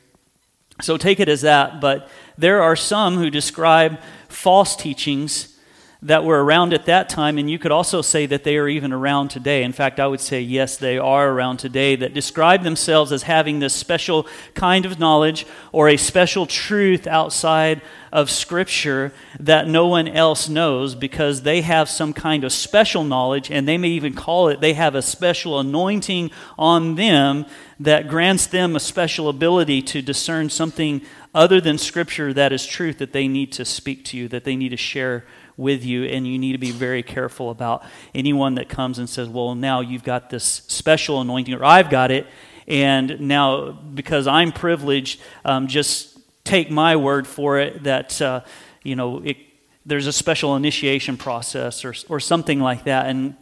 So 0.82 0.98
take 0.98 1.20
it 1.20 1.30
as 1.30 1.42
that, 1.42 1.80
but 1.80 2.10
there 2.38 2.62
are 2.62 2.76
some 2.76 3.18
who 3.18 3.30
describe 3.30 4.00
false 4.28 4.76
teachings 4.76 5.50
that 6.06 6.26
were 6.26 6.44
around 6.44 6.74
at 6.74 6.86
that 6.86 7.08
time, 7.08 7.38
and 7.38 7.50
you 7.50 7.58
could 7.58 7.72
also 7.72 8.02
say 8.02 8.26
that 8.26 8.44
they 8.44 8.58
are 8.58 8.68
even 8.68 8.92
around 8.92 9.30
today. 9.30 9.64
In 9.64 9.72
fact, 9.72 10.02
I 10.02 10.08
would 10.08 10.20
say, 10.20 10.42
yes, 10.42 10.76
they 10.76 10.98
are 10.98 11.30
around 11.30 11.58
today, 11.58 11.96
that 11.96 12.14
describe 12.14 12.64
themselves 12.64 13.14
as 13.14 13.24
having 13.24 13.60
this 13.60 13.74
special 13.74 14.28
kind 14.54 14.86
of 14.86 15.00
knowledge 15.00 15.46
or 15.72 15.88
a 15.88 15.96
special 15.96 16.46
truth 16.46 17.08
outside 17.08 17.82
of 18.12 18.30
Scripture 18.30 19.14
that 19.40 19.66
no 19.66 19.88
one 19.88 20.10
else 20.10 20.50
knows 20.50 20.94
because 20.94 21.44
they 21.44 21.62
have 21.62 21.88
some 21.88 22.12
kind 22.12 22.44
of 22.44 22.52
special 22.52 23.06
knowledge, 23.06 23.50
and 23.50 23.66
they 23.66 23.78
may 23.78 23.88
even 23.88 24.14
call 24.14 24.50
it 24.50 24.60
they 24.60 24.74
have 24.74 24.96
a 24.96 25.02
special 25.02 25.58
anointing 25.58 26.32
on 26.60 26.96
them 26.96 27.46
that 27.80 28.10
grants 28.10 28.46
them 28.46 28.76
a 28.76 28.80
special 28.80 29.30
ability 29.30 29.82
to 29.82 30.02
discern 30.02 30.50
something 30.50 31.02
other 31.34 31.60
than 31.60 31.78
Scripture 31.78 32.34
that 32.34 32.52
is 32.52 32.66
truth 32.66 32.98
that 33.00 33.14
they 33.14 33.28
need 33.28 33.52
to 33.54 33.66
speak 33.66 34.06
to 34.06 34.18
you, 34.18 34.28
that 34.28 34.44
they 34.44 34.56
need 34.56 34.70
to 34.70 34.78
share 34.78 35.26
with 35.58 35.84
you, 35.84 36.06
and 36.06 36.28
you 36.28 36.38
need 36.38 36.54
to 36.54 36.58
be 36.58 36.72
very 36.72 37.04
careful 37.04 37.50
about 37.50 37.84
anyone 38.14 38.56
that 38.56 38.70
comes 38.70 39.00
and 39.00 39.10
says, 39.10 39.28
Well, 39.28 39.56
now 39.56 39.82
you've 39.82 40.04
got 40.04 40.30
this 40.30 40.44
special 40.44 41.22
anointing, 41.22 41.54
or 41.54 41.64
I've 41.64 41.90
got 41.90 42.12
it, 42.12 42.28
and 42.68 43.20
now 43.22 43.72
because 43.72 44.28
I'm 44.28 44.52
privileged, 44.52 45.22
um, 45.46 45.68
just 45.68 46.18
take 46.44 46.70
my 46.70 46.96
word 46.96 47.28
for 47.28 47.60
it 47.60 47.84
that, 47.84 48.22
uh, 48.22 48.42
you 48.84 48.96
know, 48.96 49.20
it, 49.24 49.38
there's 49.86 50.08
a 50.08 50.14
special 50.14 50.56
initiation 50.56 51.18
process 51.18 51.84
or, 51.84 51.94
or 52.10 52.20
something 52.20 52.60
like 52.60 52.86
that. 52.86 53.08
And 53.08 53.36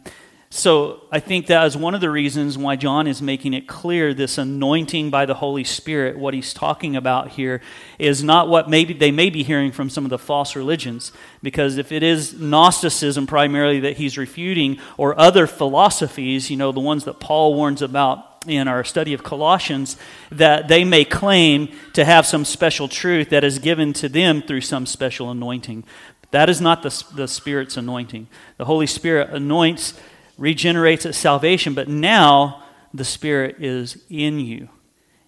so 0.54 1.04
I 1.10 1.18
think 1.18 1.46
that 1.46 1.64
is 1.64 1.78
one 1.78 1.94
of 1.94 2.02
the 2.02 2.10
reasons 2.10 2.58
why 2.58 2.76
John 2.76 3.06
is 3.06 3.22
making 3.22 3.54
it 3.54 3.66
clear 3.66 4.12
this 4.12 4.36
anointing 4.36 5.08
by 5.08 5.24
the 5.24 5.32
Holy 5.32 5.64
Spirit, 5.64 6.18
what 6.18 6.34
he's 6.34 6.52
talking 6.52 6.94
about 6.94 7.30
here, 7.30 7.62
is 7.98 8.22
not 8.22 8.50
what 8.50 8.68
maybe 8.68 8.92
they 8.92 9.10
may 9.10 9.30
be 9.30 9.42
hearing 9.44 9.72
from 9.72 9.88
some 9.88 10.04
of 10.04 10.10
the 10.10 10.18
false 10.18 10.54
religions. 10.54 11.10
Because 11.42 11.78
if 11.78 11.90
it 11.90 12.02
is 12.02 12.38
Gnosticism 12.38 13.26
primarily 13.26 13.80
that 13.80 13.96
he's 13.96 14.18
refuting, 14.18 14.78
or 14.98 15.18
other 15.18 15.46
philosophies, 15.46 16.50
you 16.50 16.58
know, 16.58 16.70
the 16.70 16.80
ones 16.80 17.04
that 17.04 17.18
Paul 17.18 17.54
warns 17.54 17.80
about 17.80 18.44
in 18.46 18.68
our 18.68 18.84
study 18.84 19.14
of 19.14 19.22
Colossians, 19.22 19.96
that 20.30 20.68
they 20.68 20.84
may 20.84 21.06
claim 21.06 21.70
to 21.94 22.04
have 22.04 22.26
some 22.26 22.44
special 22.44 22.88
truth 22.88 23.30
that 23.30 23.42
is 23.42 23.58
given 23.58 23.94
to 23.94 24.06
them 24.06 24.42
through 24.42 24.60
some 24.60 24.84
special 24.84 25.30
anointing. 25.30 25.84
That 26.30 26.50
is 26.50 26.60
not 26.60 26.82
the, 26.82 27.04
the 27.14 27.28
Spirit's 27.28 27.78
anointing. 27.78 28.26
The 28.58 28.66
Holy 28.66 28.86
Spirit 28.86 29.30
anoints 29.30 29.94
regenerates 30.38 31.06
at 31.06 31.14
salvation, 31.14 31.74
but 31.74 31.88
now 31.88 32.62
the 32.94 33.04
Spirit 33.04 33.56
is 33.60 34.02
in 34.08 34.40
you. 34.40 34.68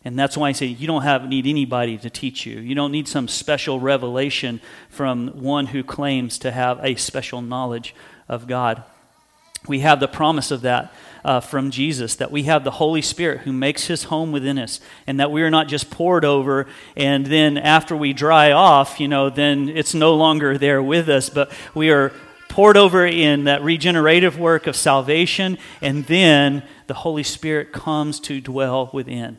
And 0.04 0.18
that's 0.18 0.36
why 0.36 0.50
I 0.50 0.52
say 0.52 0.66
you 0.66 0.86
don't 0.86 1.02
have, 1.02 1.26
need 1.28 1.46
anybody 1.46 1.96
to 1.98 2.10
teach 2.10 2.44
you. 2.44 2.60
You 2.60 2.74
don't 2.74 2.92
need 2.92 3.08
some 3.08 3.26
special 3.26 3.80
revelation 3.80 4.60
from 4.90 5.28
one 5.28 5.66
who 5.66 5.82
claims 5.82 6.38
to 6.40 6.50
have 6.50 6.78
a 6.82 6.94
special 6.96 7.40
knowledge 7.40 7.94
of 8.28 8.46
God. 8.46 8.82
We 9.66 9.80
have 9.80 10.00
the 10.00 10.08
promise 10.08 10.50
of 10.50 10.60
that 10.60 10.92
uh, 11.24 11.40
from 11.40 11.70
Jesus, 11.70 12.16
that 12.16 12.30
we 12.30 12.42
have 12.42 12.64
the 12.64 12.72
Holy 12.72 13.00
Spirit 13.00 13.40
who 13.40 13.52
makes 13.52 13.86
his 13.86 14.04
home 14.04 14.30
within 14.30 14.58
us, 14.58 14.78
and 15.06 15.18
that 15.18 15.32
we 15.32 15.42
are 15.42 15.50
not 15.50 15.68
just 15.68 15.90
poured 15.90 16.22
over, 16.22 16.66
and 16.98 17.24
then 17.24 17.56
after 17.56 17.96
we 17.96 18.12
dry 18.12 18.52
off, 18.52 19.00
you 19.00 19.08
know, 19.08 19.30
then 19.30 19.70
it's 19.70 19.94
no 19.94 20.14
longer 20.14 20.58
there 20.58 20.82
with 20.82 21.08
us, 21.08 21.30
but 21.30 21.50
we 21.74 21.88
are 21.88 22.12
poured 22.54 22.76
over 22.76 23.04
in 23.04 23.42
that 23.42 23.64
regenerative 23.64 24.38
work 24.38 24.68
of 24.68 24.76
salvation, 24.76 25.58
and 25.82 26.04
then 26.04 26.62
the 26.86 26.94
Holy 26.94 27.24
Spirit 27.24 27.72
comes 27.72 28.20
to 28.20 28.40
dwell 28.40 28.88
within. 28.92 29.36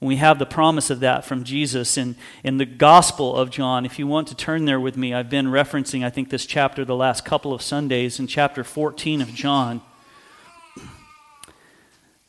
we 0.00 0.16
have 0.16 0.38
the 0.38 0.46
promise 0.46 0.88
of 0.88 1.00
that 1.00 1.22
from 1.22 1.44
Jesus 1.44 1.98
in, 1.98 2.16
in 2.42 2.56
the 2.56 2.64
Gospel 2.64 3.36
of 3.36 3.50
John. 3.50 3.84
If 3.84 3.98
you 3.98 4.06
want 4.06 4.26
to 4.28 4.34
turn 4.34 4.64
there 4.64 4.80
with 4.80 4.96
me, 4.96 5.12
I've 5.12 5.28
been 5.28 5.48
referencing, 5.48 6.02
I 6.02 6.08
think, 6.08 6.30
this 6.30 6.46
chapter 6.46 6.82
the 6.82 6.96
last 6.96 7.26
couple 7.26 7.52
of 7.52 7.60
Sundays 7.60 8.18
in 8.18 8.26
chapter 8.26 8.64
14 8.64 9.20
of 9.20 9.34
John. 9.34 9.82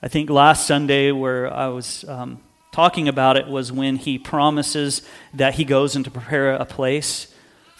I 0.01 0.09
think 0.09 0.29
last 0.29 0.67
Sunday, 0.67 1.13
where 1.13 1.49
I 1.53 1.67
was 1.67 2.03
um, 2.09 2.41
talking 2.73 3.07
about 3.07 3.37
it, 3.37 3.47
was 3.47 3.71
when 3.71 3.95
he 3.95 4.17
promises 4.17 5.03
that 5.33 5.53
he 5.53 5.63
goes 5.63 5.95
and 5.95 6.03
to 6.03 6.11
prepare 6.11 6.51
a 6.51 6.65
place 6.65 7.30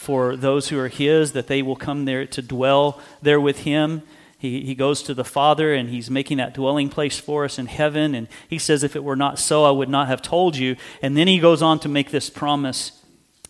for 0.02 0.36
those 0.36 0.70
who 0.70 0.80
are 0.80 0.88
his, 0.88 1.34
that 1.34 1.46
they 1.46 1.62
will 1.62 1.76
come 1.76 2.06
there 2.06 2.26
to 2.26 2.42
dwell 2.42 3.00
there 3.22 3.40
with 3.40 3.60
him. 3.60 4.02
He, 4.36 4.66
he 4.66 4.74
goes 4.74 5.04
to 5.04 5.14
the 5.14 5.24
Father 5.24 5.76
and 5.76 5.90
he's 5.92 6.10
making 6.10 6.38
that 6.38 6.56
dwelling 6.56 6.90
place 6.90 7.20
for 7.20 7.46
us 7.46 7.60
in 7.60 7.68
heaven. 7.68 8.16
And 8.16 8.28
he 8.50 8.58
says, 8.58 8.84
If 8.84 8.96
it 8.96 9.04
were 9.04 9.16
not 9.16 9.38
so, 9.38 9.64
I 9.64 9.70
would 9.70 9.90
not 9.90 10.08
have 10.08 10.24
told 10.24 10.58
you. 10.58 10.76
And 11.04 11.16
then 11.16 11.28
he 11.28 11.38
goes 11.38 11.62
on 11.62 11.78
to 11.82 11.88
make 11.88 12.10
this 12.10 12.32
promise 12.32 13.04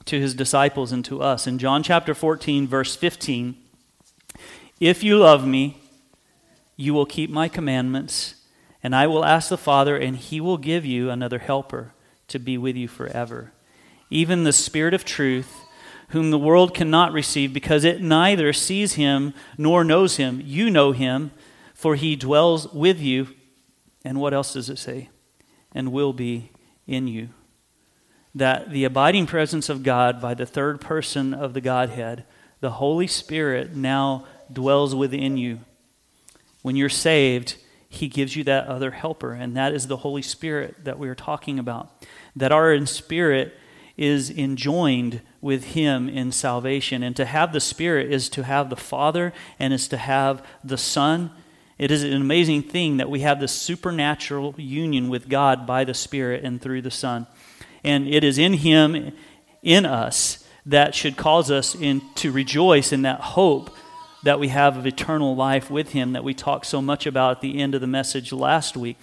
to 0.03 0.19
his 0.19 0.33
disciples 0.33 0.91
and 0.91 1.05
to 1.05 1.21
us. 1.21 1.47
In 1.47 1.57
John 1.57 1.83
chapter 1.83 2.13
14, 2.13 2.67
verse 2.67 2.97
15, 2.97 3.55
If 4.81 5.05
you 5.05 5.19
love 5.19 5.47
me, 5.47 5.77
you 6.75 6.93
will 6.93 7.05
keep 7.05 7.29
my 7.29 7.47
commandments 7.47 8.35
and 8.83 8.93
I 8.93 9.07
will 9.07 9.23
ask 9.23 9.47
the 9.47 9.57
Father, 9.57 9.95
and 9.95 10.17
he 10.17 10.41
will 10.41 10.57
give 10.57 10.85
you 10.85 11.09
another 11.09 11.39
helper 11.39 11.93
to 12.27 12.39
be 12.39 12.57
with 12.57 12.75
you 12.75 12.87
forever. 12.87 13.53
Even 14.09 14.43
the 14.43 14.51
Spirit 14.51 14.93
of 14.93 15.05
truth, 15.05 15.60
whom 16.11 16.29
the 16.29 16.39
world 16.39 16.73
cannot 16.73 17.13
receive 17.13 17.53
because 17.53 17.83
it 17.83 18.01
neither 18.01 18.53
sees 18.53 18.93
him 18.93 19.33
nor 19.57 19.83
knows 19.83 20.17
him. 20.17 20.41
You 20.43 20.69
know 20.69 20.91
him, 20.91 21.31
for 21.73 21.95
he 21.95 22.15
dwells 22.15 22.71
with 22.73 22.99
you. 22.99 23.27
And 24.03 24.19
what 24.19 24.33
else 24.33 24.53
does 24.53 24.69
it 24.69 24.77
say? 24.77 25.09
And 25.73 25.91
will 25.91 26.13
be 26.13 26.51
in 26.85 27.07
you. 27.07 27.29
That 28.35 28.71
the 28.71 28.83
abiding 28.83 29.25
presence 29.25 29.69
of 29.69 29.83
God 29.83 30.21
by 30.21 30.33
the 30.33 30.45
third 30.45 30.81
person 30.81 31.33
of 31.33 31.53
the 31.53 31.61
Godhead, 31.61 32.25
the 32.59 32.71
Holy 32.71 33.07
Spirit, 33.07 33.75
now 33.75 34.25
dwells 34.51 34.93
within 34.93 35.37
you. 35.37 35.59
When 36.61 36.75
you're 36.75 36.89
saved, 36.89 37.55
he 37.87 38.07
gives 38.07 38.35
you 38.35 38.43
that 38.45 38.67
other 38.67 38.91
helper, 38.91 39.33
and 39.33 39.55
that 39.57 39.73
is 39.73 39.87
the 39.87 39.97
Holy 39.97 40.21
Spirit 40.21 40.83
that 40.85 40.99
we 40.99 41.09
are 41.09 41.15
talking 41.15 41.59
about. 41.59 42.05
That 42.35 42.51
our 42.51 42.73
in 42.73 42.85
spirit 42.85 43.53
is 44.01 44.31
enjoined 44.31 45.21
with 45.41 45.65
Him 45.65 46.09
in 46.09 46.31
salvation. 46.31 47.03
And 47.03 47.15
to 47.15 47.25
have 47.25 47.53
the 47.53 47.59
Spirit 47.59 48.11
is 48.11 48.29
to 48.29 48.43
have 48.43 48.71
the 48.71 48.75
Father 48.75 49.31
and 49.59 49.71
is 49.73 49.87
to 49.89 49.97
have 49.97 50.43
the 50.63 50.77
Son. 50.77 51.29
It 51.77 51.91
is 51.91 52.03
an 52.03 52.13
amazing 52.13 52.63
thing 52.63 52.97
that 52.97 53.11
we 53.11 53.19
have 53.19 53.39
this 53.39 53.51
supernatural 53.51 54.55
union 54.57 55.09
with 55.09 55.29
God 55.29 55.67
by 55.67 55.83
the 55.83 55.93
Spirit 55.93 56.43
and 56.43 56.59
through 56.59 56.81
the 56.81 56.89
Son. 56.89 57.27
And 57.83 58.07
it 58.07 58.23
is 58.23 58.39
in 58.39 58.53
Him, 58.53 59.13
in 59.61 59.85
us, 59.85 60.47
that 60.65 60.95
should 60.95 61.15
cause 61.15 61.51
us 61.51 61.75
in, 61.75 62.01
to 62.15 62.31
rejoice 62.31 62.91
in 62.91 63.03
that 63.03 63.21
hope 63.21 63.69
that 64.23 64.39
we 64.39 64.47
have 64.47 64.77
of 64.77 64.87
eternal 64.87 65.35
life 65.35 65.69
with 65.69 65.89
Him 65.89 66.13
that 66.13 66.23
we 66.23 66.33
talked 66.33 66.65
so 66.65 66.81
much 66.81 67.05
about 67.05 67.37
at 67.37 67.41
the 67.41 67.59
end 67.59 67.75
of 67.75 67.81
the 67.81 67.87
message 67.87 68.31
last 68.31 68.75
week. 68.75 68.97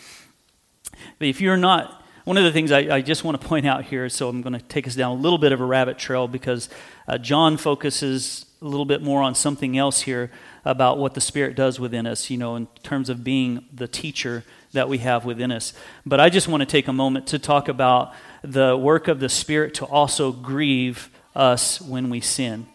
But 1.18 1.28
if 1.28 1.40
you're 1.40 1.56
not, 1.56 2.02
one 2.28 2.36
of 2.36 2.44
the 2.44 2.52
things 2.52 2.72
I, 2.72 2.96
I 2.96 3.00
just 3.00 3.24
want 3.24 3.40
to 3.40 3.48
point 3.48 3.66
out 3.66 3.86
here, 3.86 4.06
so 4.10 4.28
I'm 4.28 4.42
going 4.42 4.52
to 4.52 4.60
take 4.60 4.86
us 4.86 4.94
down 4.94 5.16
a 5.16 5.18
little 5.18 5.38
bit 5.38 5.50
of 5.52 5.62
a 5.62 5.64
rabbit 5.64 5.96
trail 5.96 6.28
because 6.28 6.68
uh, 7.06 7.16
John 7.16 7.56
focuses 7.56 8.44
a 8.60 8.66
little 8.66 8.84
bit 8.84 9.02
more 9.02 9.22
on 9.22 9.34
something 9.34 9.78
else 9.78 10.02
here 10.02 10.30
about 10.62 10.98
what 10.98 11.14
the 11.14 11.22
Spirit 11.22 11.56
does 11.56 11.80
within 11.80 12.06
us, 12.06 12.28
you 12.28 12.36
know, 12.36 12.54
in 12.56 12.66
terms 12.82 13.08
of 13.08 13.24
being 13.24 13.64
the 13.72 13.88
teacher 13.88 14.44
that 14.72 14.90
we 14.90 14.98
have 14.98 15.24
within 15.24 15.50
us. 15.50 15.72
But 16.04 16.20
I 16.20 16.28
just 16.28 16.48
want 16.48 16.60
to 16.60 16.66
take 16.66 16.86
a 16.86 16.92
moment 16.92 17.28
to 17.28 17.38
talk 17.38 17.66
about 17.66 18.12
the 18.42 18.76
work 18.76 19.08
of 19.08 19.20
the 19.20 19.30
Spirit 19.30 19.72
to 19.76 19.86
also 19.86 20.30
grieve 20.30 21.08
us 21.34 21.80
when 21.80 22.10
we 22.10 22.20
sin. 22.20 22.66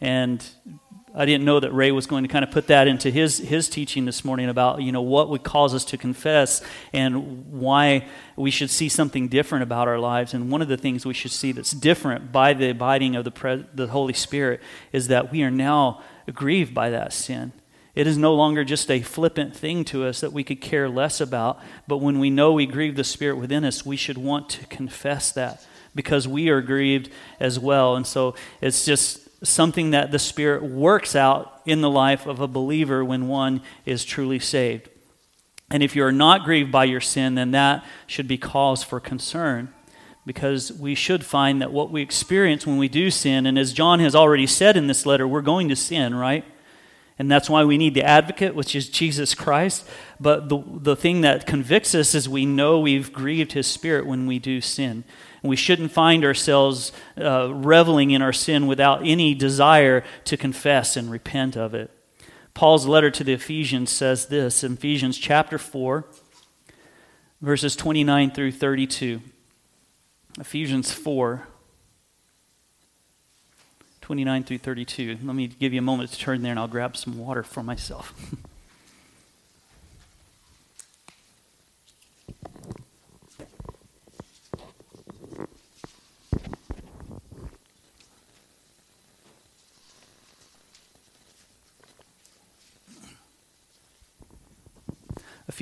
And 0.00 0.44
I 1.18 1.24
didn't 1.24 1.46
know 1.46 1.58
that 1.60 1.72
Ray 1.72 1.92
was 1.92 2.06
going 2.06 2.24
to 2.24 2.28
kind 2.28 2.44
of 2.44 2.50
put 2.50 2.66
that 2.66 2.86
into 2.86 3.10
his, 3.10 3.38
his 3.38 3.70
teaching 3.70 4.04
this 4.04 4.22
morning 4.22 4.50
about, 4.50 4.82
you 4.82 4.92
know, 4.92 5.00
what 5.00 5.30
would 5.30 5.42
cause 5.42 5.74
us 5.74 5.84
to 5.86 5.96
confess 5.96 6.62
and 6.92 7.50
why 7.50 8.06
we 8.36 8.50
should 8.50 8.68
see 8.68 8.90
something 8.90 9.28
different 9.28 9.62
about 9.62 9.88
our 9.88 9.98
lives. 9.98 10.34
And 10.34 10.50
one 10.50 10.60
of 10.60 10.68
the 10.68 10.76
things 10.76 11.06
we 11.06 11.14
should 11.14 11.30
see 11.30 11.52
that's 11.52 11.70
different 11.70 12.32
by 12.32 12.52
the 12.52 12.68
abiding 12.68 13.16
of 13.16 13.24
the, 13.24 13.30
pre- 13.30 13.64
the 13.74 13.86
Holy 13.86 14.12
Spirit 14.12 14.60
is 14.92 15.08
that 15.08 15.32
we 15.32 15.42
are 15.42 15.50
now 15.50 16.02
grieved 16.34 16.74
by 16.74 16.90
that 16.90 17.14
sin. 17.14 17.52
It 17.94 18.06
is 18.06 18.18
no 18.18 18.34
longer 18.34 18.62
just 18.62 18.90
a 18.90 19.00
flippant 19.00 19.56
thing 19.56 19.82
to 19.86 20.04
us 20.04 20.20
that 20.20 20.34
we 20.34 20.44
could 20.44 20.60
care 20.60 20.86
less 20.86 21.18
about, 21.18 21.58
but 21.88 21.96
when 21.96 22.18
we 22.18 22.28
know 22.28 22.52
we 22.52 22.66
grieve 22.66 22.94
the 22.94 23.04
Spirit 23.04 23.36
within 23.36 23.64
us, 23.64 23.86
we 23.86 23.96
should 23.96 24.18
want 24.18 24.50
to 24.50 24.66
confess 24.66 25.32
that 25.32 25.64
because 25.94 26.28
we 26.28 26.50
are 26.50 26.60
grieved 26.60 27.08
as 27.40 27.58
well. 27.58 27.96
And 27.96 28.06
so 28.06 28.34
it's 28.60 28.84
just 28.84 29.25
something 29.48 29.90
that 29.90 30.10
the 30.10 30.18
Spirit 30.18 30.62
works 30.62 31.14
out 31.16 31.60
in 31.64 31.80
the 31.80 31.90
life 31.90 32.26
of 32.26 32.40
a 32.40 32.48
believer 32.48 33.04
when 33.04 33.28
one 33.28 33.62
is 33.84 34.04
truly 34.04 34.38
saved. 34.38 34.88
And 35.70 35.82
if 35.82 35.96
you 35.96 36.04
are 36.04 36.12
not 36.12 36.44
grieved 36.44 36.70
by 36.70 36.84
your 36.84 37.00
sin, 37.00 37.34
then 37.34 37.50
that 37.50 37.84
should 38.06 38.28
be 38.28 38.38
cause 38.38 38.84
for 38.84 39.00
concern 39.00 39.72
because 40.24 40.72
we 40.72 40.94
should 40.94 41.24
find 41.24 41.62
that 41.62 41.72
what 41.72 41.90
we 41.90 42.02
experience 42.02 42.66
when 42.66 42.78
we 42.78 42.88
do 42.88 43.10
sin, 43.10 43.46
and 43.46 43.56
as 43.56 43.72
John 43.72 44.00
has 44.00 44.14
already 44.14 44.46
said 44.46 44.76
in 44.76 44.88
this 44.88 45.06
letter, 45.06 45.26
we're 45.26 45.40
going 45.40 45.68
to 45.68 45.76
sin, 45.76 46.14
right? 46.14 46.44
And 47.18 47.30
that's 47.30 47.48
why 47.48 47.64
we 47.64 47.78
need 47.78 47.94
the 47.94 48.02
advocate, 48.02 48.54
which 48.54 48.74
is 48.74 48.90
Jesus 48.90 49.34
Christ. 49.34 49.88
But 50.20 50.48
the, 50.48 50.62
the 50.66 50.96
thing 50.96 51.22
that 51.22 51.46
convicts 51.46 51.94
us 51.94 52.14
is 52.14 52.28
we 52.28 52.44
know 52.44 52.78
we've 52.80 53.12
grieved 53.12 53.52
his 53.52 53.66
spirit 53.66 54.04
when 54.04 54.26
we 54.26 54.38
do 54.38 54.60
sin. 54.60 55.04
We 55.46 55.56
shouldn't 55.56 55.92
find 55.92 56.24
ourselves 56.24 56.92
uh, 57.20 57.52
reveling 57.52 58.10
in 58.10 58.22
our 58.22 58.32
sin 58.32 58.66
without 58.66 59.06
any 59.06 59.34
desire 59.34 60.04
to 60.24 60.36
confess 60.36 60.96
and 60.96 61.10
repent 61.10 61.56
of 61.56 61.74
it. 61.74 61.90
Paul's 62.54 62.86
letter 62.86 63.10
to 63.10 63.22
the 63.22 63.34
Ephesians 63.34 63.90
says 63.90 64.26
this 64.26 64.64
in 64.64 64.74
Ephesians 64.74 65.18
chapter 65.18 65.58
4, 65.58 66.06
verses 67.42 67.76
29 67.76 68.30
through 68.30 68.52
32. 68.52 69.20
Ephesians 70.38 70.92
4, 70.92 71.46
29 74.00 74.44
through 74.44 74.58
32. 74.58 75.18
Let 75.22 75.34
me 75.34 75.48
give 75.48 75.72
you 75.72 75.80
a 75.80 75.82
moment 75.82 76.10
to 76.12 76.18
turn 76.18 76.42
there 76.42 76.52
and 76.52 76.58
I'll 76.58 76.68
grab 76.68 76.96
some 76.96 77.18
water 77.18 77.42
for 77.42 77.62
myself. 77.62 78.14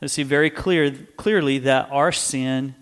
Let's 0.00 0.14
see 0.14 0.22
very 0.22 0.50
clear, 0.50 0.90
clearly 1.16 1.58
that 1.58 1.88
our 1.90 2.12
sin 2.12 2.74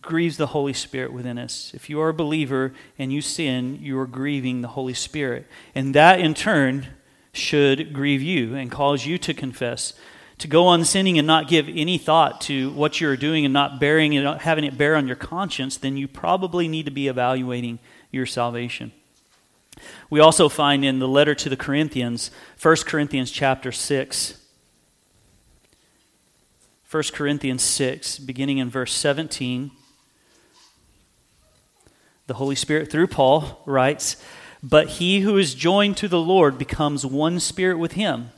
grieves 0.00 0.36
the 0.36 0.48
Holy 0.48 0.72
Spirit 0.72 1.12
within 1.12 1.38
us. 1.38 1.70
If 1.74 1.88
you 1.88 2.00
are 2.00 2.08
a 2.08 2.14
believer 2.14 2.74
and 2.98 3.12
you 3.12 3.20
sin, 3.20 3.78
you 3.80 3.98
are 3.98 4.06
grieving 4.06 4.60
the 4.60 4.68
Holy 4.68 4.94
Spirit. 4.94 5.46
And 5.74 5.94
that 5.94 6.18
in 6.18 6.34
turn 6.34 6.88
should 7.32 7.92
grieve 7.92 8.20
you 8.20 8.56
and 8.56 8.70
cause 8.70 9.06
you 9.06 9.16
to 9.18 9.32
confess. 9.32 9.94
to 10.38 10.48
go 10.48 10.66
on 10.66 10.84
sinning 10.84 11.18
and 11.18 11.26
not 11.26 11.48
give 11.48 11.68
any 11.68 11.96
thought 11.96 12.40
to 12.42 12.70
what 12.72 13.00
you're 13.00 13.16
doing 13.16 13.44
and 13.44 13.54
not 13.54 13.80
bearing 13.80 14.12
it, 14.12 14.40
having 14.42 14.64
it 14.64 14.76
bear 14.76 14.94
on 14.94 15.06
your 15.06 15.16
conscience, 15.16 15.76
then 15.76 15.96
you 15.96 16.06
probably 16.06 16.68
need 16.68 16.84
to 16.84 16.90
be 16.90 17.08
evaluating 17.08 17.78
your 18.10 18.26
salvation. 18.26 18.92
We 20.10 20.20
also 20.20 20.48
find 20.48 20.84
in 20.84 20.98
the 20.98 21.08
letter 21.08 21.34
to 21.34 21.48
the 21.48 21.56
Corinthians, 21.56 22.30
1 22.60 22.76
Corinthians 22.86 23.30
chapter 23.30 23.72
6, 23.72 24.42
1 26.88 27.02
Corinthians 27.12 27.62
6, 27.62 28.20
beginning 28.20 28.58
in 28.58 28.70
verse 28.70 28.92
17, 28.92 29.72
the 32.28 32.34
Holy 32.34 32.54
Spirit, 32.54 32.92
through 32.92 33.08
Paul, 33.08 33.60
writes, 33.66 34.22
But 34.62 34.88
he 34.88 35.20
who 35.20 35.36
is 35.36 35.54
joined 35.54 35.96
to 35.96 36.08
the 36.08 36.20
Lord 36.20 36.58
becomes 36.58 37.04
one 37.04 37.40
spirit 37.40 37.78
with 37.78 37.92
him. 37.92 38.30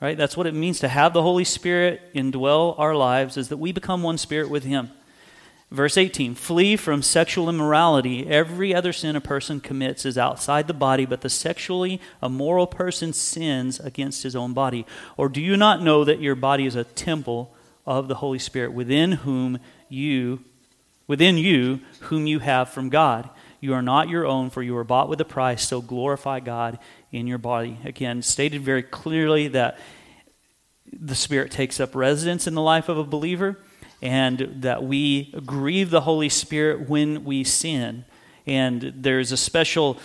Right? 0.00 0.18
That's 0.18 0.36
what 0.36 0.48
it 0.48 0.54
means 0.54 0.80
to 0.80 0.88
have 0.88 1.12
the 1.12 1.22
Holy 1.22 1.44
Spirit 1.44 2.12
indwell 2.12 2.76
our 2.78 2.94
lives, 2.94 3.36
is 3.36 3.50
that 3.50 3.56
we 3.56 3.70
become 3.70 4.02
one 4.02 4.18
spirit 4.18 4.50
with 4.50 4.64
him. 4.64 4.90
Verse 5.70 5.96
18 5.96 6.34
Flee 6.34 6.76
from 6.76 7.02
sexual 7.02 7.48
immorality. 7.48 8.26
Every 8.26 8.74
other 8.74 8.92
sin 8.92 9.16
a 9.16 9.20
person 9.20 9.60
commits 9.60 10.04
is 10.04 10.16
outside 10.16 10.68
the 10.68 10.74
body, 10.74 11.06
but 11.06 11.22
the 11.22 11.30
sexually 11.30 12.00
immoral 12.22 12.66
person 12.66 13.12
sins 13.12 13.80
against 13.80 14.22
his 14.22 14.36
own 14.36 14.52
body. 14.52 14.86
Or 15.16 15.28
do 15.28 15.40
you 15.40 15.56
not 15.56 15.82
know 15.82 16.04
that 16.04 16.20
your 16.20 16.36
body 16.36 16.66
is 16.66 16.76
a 16.76 16.84
temple 16.84 17.54
of 17.84 18.08
the 18.08 18.16
Holy 18.16 18.38
Spirit 18.38 18.72
within 18.72 19.12
whom 19.12 19.58
you 19.88 20.40
within 21.08 21.38
you 21.38 21.80
whom 22.02 22.26
you 22.26 22.38
have 22.38 22.68
from 22.68 22.88
God? 22.88 23.28
You 23.58 23.74
are 23.74 23.82
not 23.82 24.08
your 24.08 24.26
own, 24.26 24.50
for 24.50 24.62
you 24.62 24.74
were 24.74 24.84
bought 24.84 25.08
with 25.08 25.20
a 25.20 25.24
price, 25.24 25.66
so 25.66 25.80
glorify 25.80 26.40
God 26.40 26.78
in 27.10 27.26
your 27.26 27.38
body. 27.38 27.78
Again, 27.84 28.22
stated 28.22 28.62
very 28.62 28.82
clearly 28.82 29.48
that 29.48 29.78
the 30.92 31.14
Spirit 31.16 31.50
takes 31.50 31.80
up 31.80 31.94
residence 31.96 32.46
in 32.46 32.54
the 32.54 32.62
life 32.62 32.88
of 32.88 32.98
a 32.98 33.04
believer 33.04 33.58
and 34.02 34.56
that 34.60 34.82
we 34.82 35.32
grieve 35.44 35.90
the 35.90 36.02
Holy 36.02 36.28
Spirit 36.28 36.88
when 36.88 37.24
we 37.24 37.44
sin. 37.44 38.04
And 38.46 38.92
there's 38.96 39.32
a 39.32 39.36
special 39.36 39.98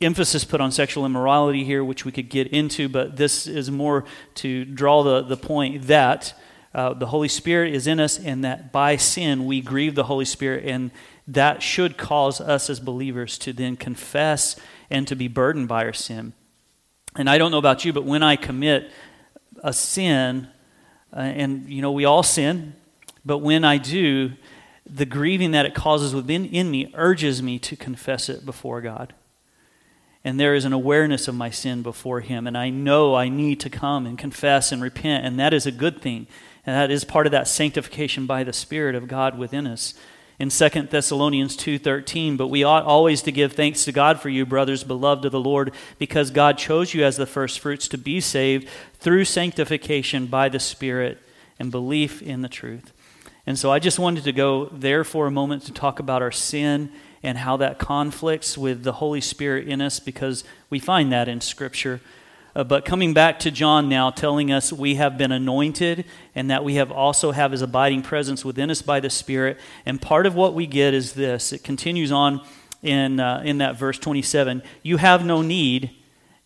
emphasis 0.00 0.44
put 0.44 0.60
on 0.60 0.70
sexual 0.70 1.04
immorality 1.04 1.64
here, 1.64 1.84
which 1.84 2.04
we 2.04 2.12
could 2.12 2.28
get 2.28 2.48
into, 2.48 2.88
but 2.88 3.16
this 3.16 3.46
is 3.46 3.70
more 3.70 4.04
to 4.36 4.64
draw 4.64 5.02
the, 5.02 5.22
the 5.22 5.36
point 5.36 5.86
that 5.88 6.38
uh, 6.74 6.92
the 6.92 7.06
Holy 7.06 7.28
Spirit 7.28 7.74
is 7.74 7.86
in 7.86 8.00
us, 8.00 8.18
and 8.18 8.44
that 8.44 8.72
by 8.72 8.96
sin 8.96 9.46
we 9.46 9.60
grieve 9.60 9.94
the 9.94 10.04
Holy 10.04 10.24
Spirit, 10.24 10.64
and 10.64 10.90
that 11.26 11.62
should 11.62 11.96
cause 11.96 12.40
us 12.40 12.68
as 12.68 12.80
believers 12.80 13.38
to 13.38 13.52
then 13.52 13.76
confess 13.76 14.56
and 14.90 15.06
to 15.08 15.16
be 15.16 15.28
burdened 15.28 15.68
by 15.68 15.84
our 15.84 15.92
sin. 15.92 16.32
And 17.16 17.30
I 17.30 17.38
don't 17.38 17.52
know 17.52 17.58
about 17.58 17.84
you, 17.84 17.92
but 17.92 18.04
when 18.04 18.22
I 18.22 18.36
commit 18.36 18.90
a 19.62 19.72
sin, 19.72 20.48
uh, 21.12 21.20
and 21.20 21.68
you 21.68 21.80
know, 21.80 21.92
we 21.92 22.04
all 22.04 22.24
sin, 22.24 22.74
but 23.24 23.38
when 23.38 23.64
I 23.64 23.78
do, 23.78 24.32
the 24.86 25.06
grieving 25.06 25.52
that 25.52 25.66
it 25.66 25.74
causes 25.74 26.14
within 26.14 26.44
in 26.46 26.70
me 26.70 26.92
urges 26.94 27.42
me 27.42 27.58
to 27.60 27.76
confess 27.76 28.28
it 28.28 28.44
before 28.44 28.80
God. 28.80 29.14
And 30.24 30.40
there 30.40 30.54
is 30.54 30.64
an 30.64 30.72
awareness 30.72 31.28
of 31.28 31.34
my 31.34 31.50
sin 31.50 31.82
before 31.82 32.20
Him, 32.20 32.46
and 32.46 32.56
I 32.56 32.70
know 32.70 33.14
I 33.14 33.28
need 33.28 33.60
to 33.60 33.70
come 33.70 34.06
and 34.06 34.16
confess 34.16 34.72
and 34.72 34.82
repent, 34.82 35.26
and 35.26 35.38
that 35.38 35.52
is 35.52 35.66
a 35.66 35.72
good 35.72 36.00
thing. 36.00 36.26
And 36.64 36.74
that 36.74 36.90
is 36.90 37.04
part 37.04 37.26
of 37.26 37.32
that 37.32 37.46
sanctification 37.46 38.24
by 38.24 38.42
the 38.42 38.52
Spirit 38.54 38.94
of 38.94 39.06
God 39.06 39.36
within 39.36 39.66
us. 39.66 39.92
In 40.38 40.48
2 40.48 40.90
Thessalonians 40.90 41.56
2:13, 41.56 42.38
but 42.38 42.48
we 42.48 42.64
ought 42.64 42.84
always 42.84 43.20
to 43.22 43.32
give 43.32 43.52
thanks 43.52 43.84
to 43.84 43.92
God 43.92 44.18
for 44.18 44.30
you, 44.30 44.46
brothers 44.46 44.82
beloved 44.82 45.26
of 45.26 45.32
the 45.32 45.38
Lord, 45.38 45.72
because 45.98 46.30
God 46.30 46.56
chose 46.56 46.94
you 46.94 47.04
as 47.04 47.16
the 47.16 47.26
firstfruits 47.26 47.86
to 47.88 47.98
be 47.98 48.18
saved 48.18 48.66
through 48.98 49.26
sanctification 49.26 50.26
by 50.26 50.48
the 50.48 50.58
Spirit 50.58 51.18
and 51.58 51.70
belief 51.70 52.22
in 52.22 52.40
the 52.40 52.48
truth. 52.48 52.93
And 53.46 53.58
so 53.58 53.70
I 53.70 53.78
just 53.78 53.98
wanted 53.98 54.24
to 54.24 54.32
go 54.32 54.66
there 54.66 55.04
for 55.04 55.26
a 55.26 55.30
moment 55.30 55.64
to 55.64 55.72
talk 55.72 55.98
about 55.98 56.22
our 56.22 56.32
sin 56.32 56.90
and 57.22 57.38
how 57.38 57.56
that 57.58 57.78
conflicts 57.78 58.56
with 58.56 58.84
the 58.84 58.92
Holy 58.92 59.20
Spirit 59.20 59.68
in 59.68 59.80
us 59.80 60.00
because 60.00 60.44
we 60.70 60.78
find 60.78 61.12
that 61.12 61.28
in 61.28 61.40
Scripture. 61.40 62.00
Uh, 62.56 62.64
but 62.64 62.84
coming 62.84 63.12
back 63.12 63.40
to 63.40 63.50
John 63.50 63.88
now, 63.88 64.10
telling 64.10 64.52
us 64.52 64.72
we 64.72 64.94
have 64.94 65.18
been 65.18 65.32
anointed 65.32 66.04
and 66.34 66.50
that 66.50 66.64
we 66.64 66.76
have 66.76 66.92
also 66.92 67.32
have 67.32 67.50
his 67.50 67.62
abiding 67.62 68.02
presence 68.02 68.44
within 68.44 68.70
us 68.70 68.80
by 68.80 69.00
the 69.00 69.10
Spirit. 69.10 69.58
And 69.84 70.00
part 70.00 70.26
of 70.26 70.34
what 70.34 70.54
we 70.54 70.66
get 70.66 70.94
is 70.94 71.14
this. 71.14 71.52
It 71.52 71.64
continues 71.64 72.12
on 72.12 72.40
in, 72.82 73.18
uh, 73.18 73.42
in 73.44 73.58
that 73.58 73.76
verse 73.76 73.98
27. 73.98 74.62
You 74.82 74.98
have 74.98 75.24
no 75.24 75.42
need 75.42 75.90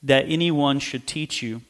that 0.03 0.25
anyone 0.29 0.79
should 0.79 1.07
teach 1.07 1.43
you. 1.43 1.61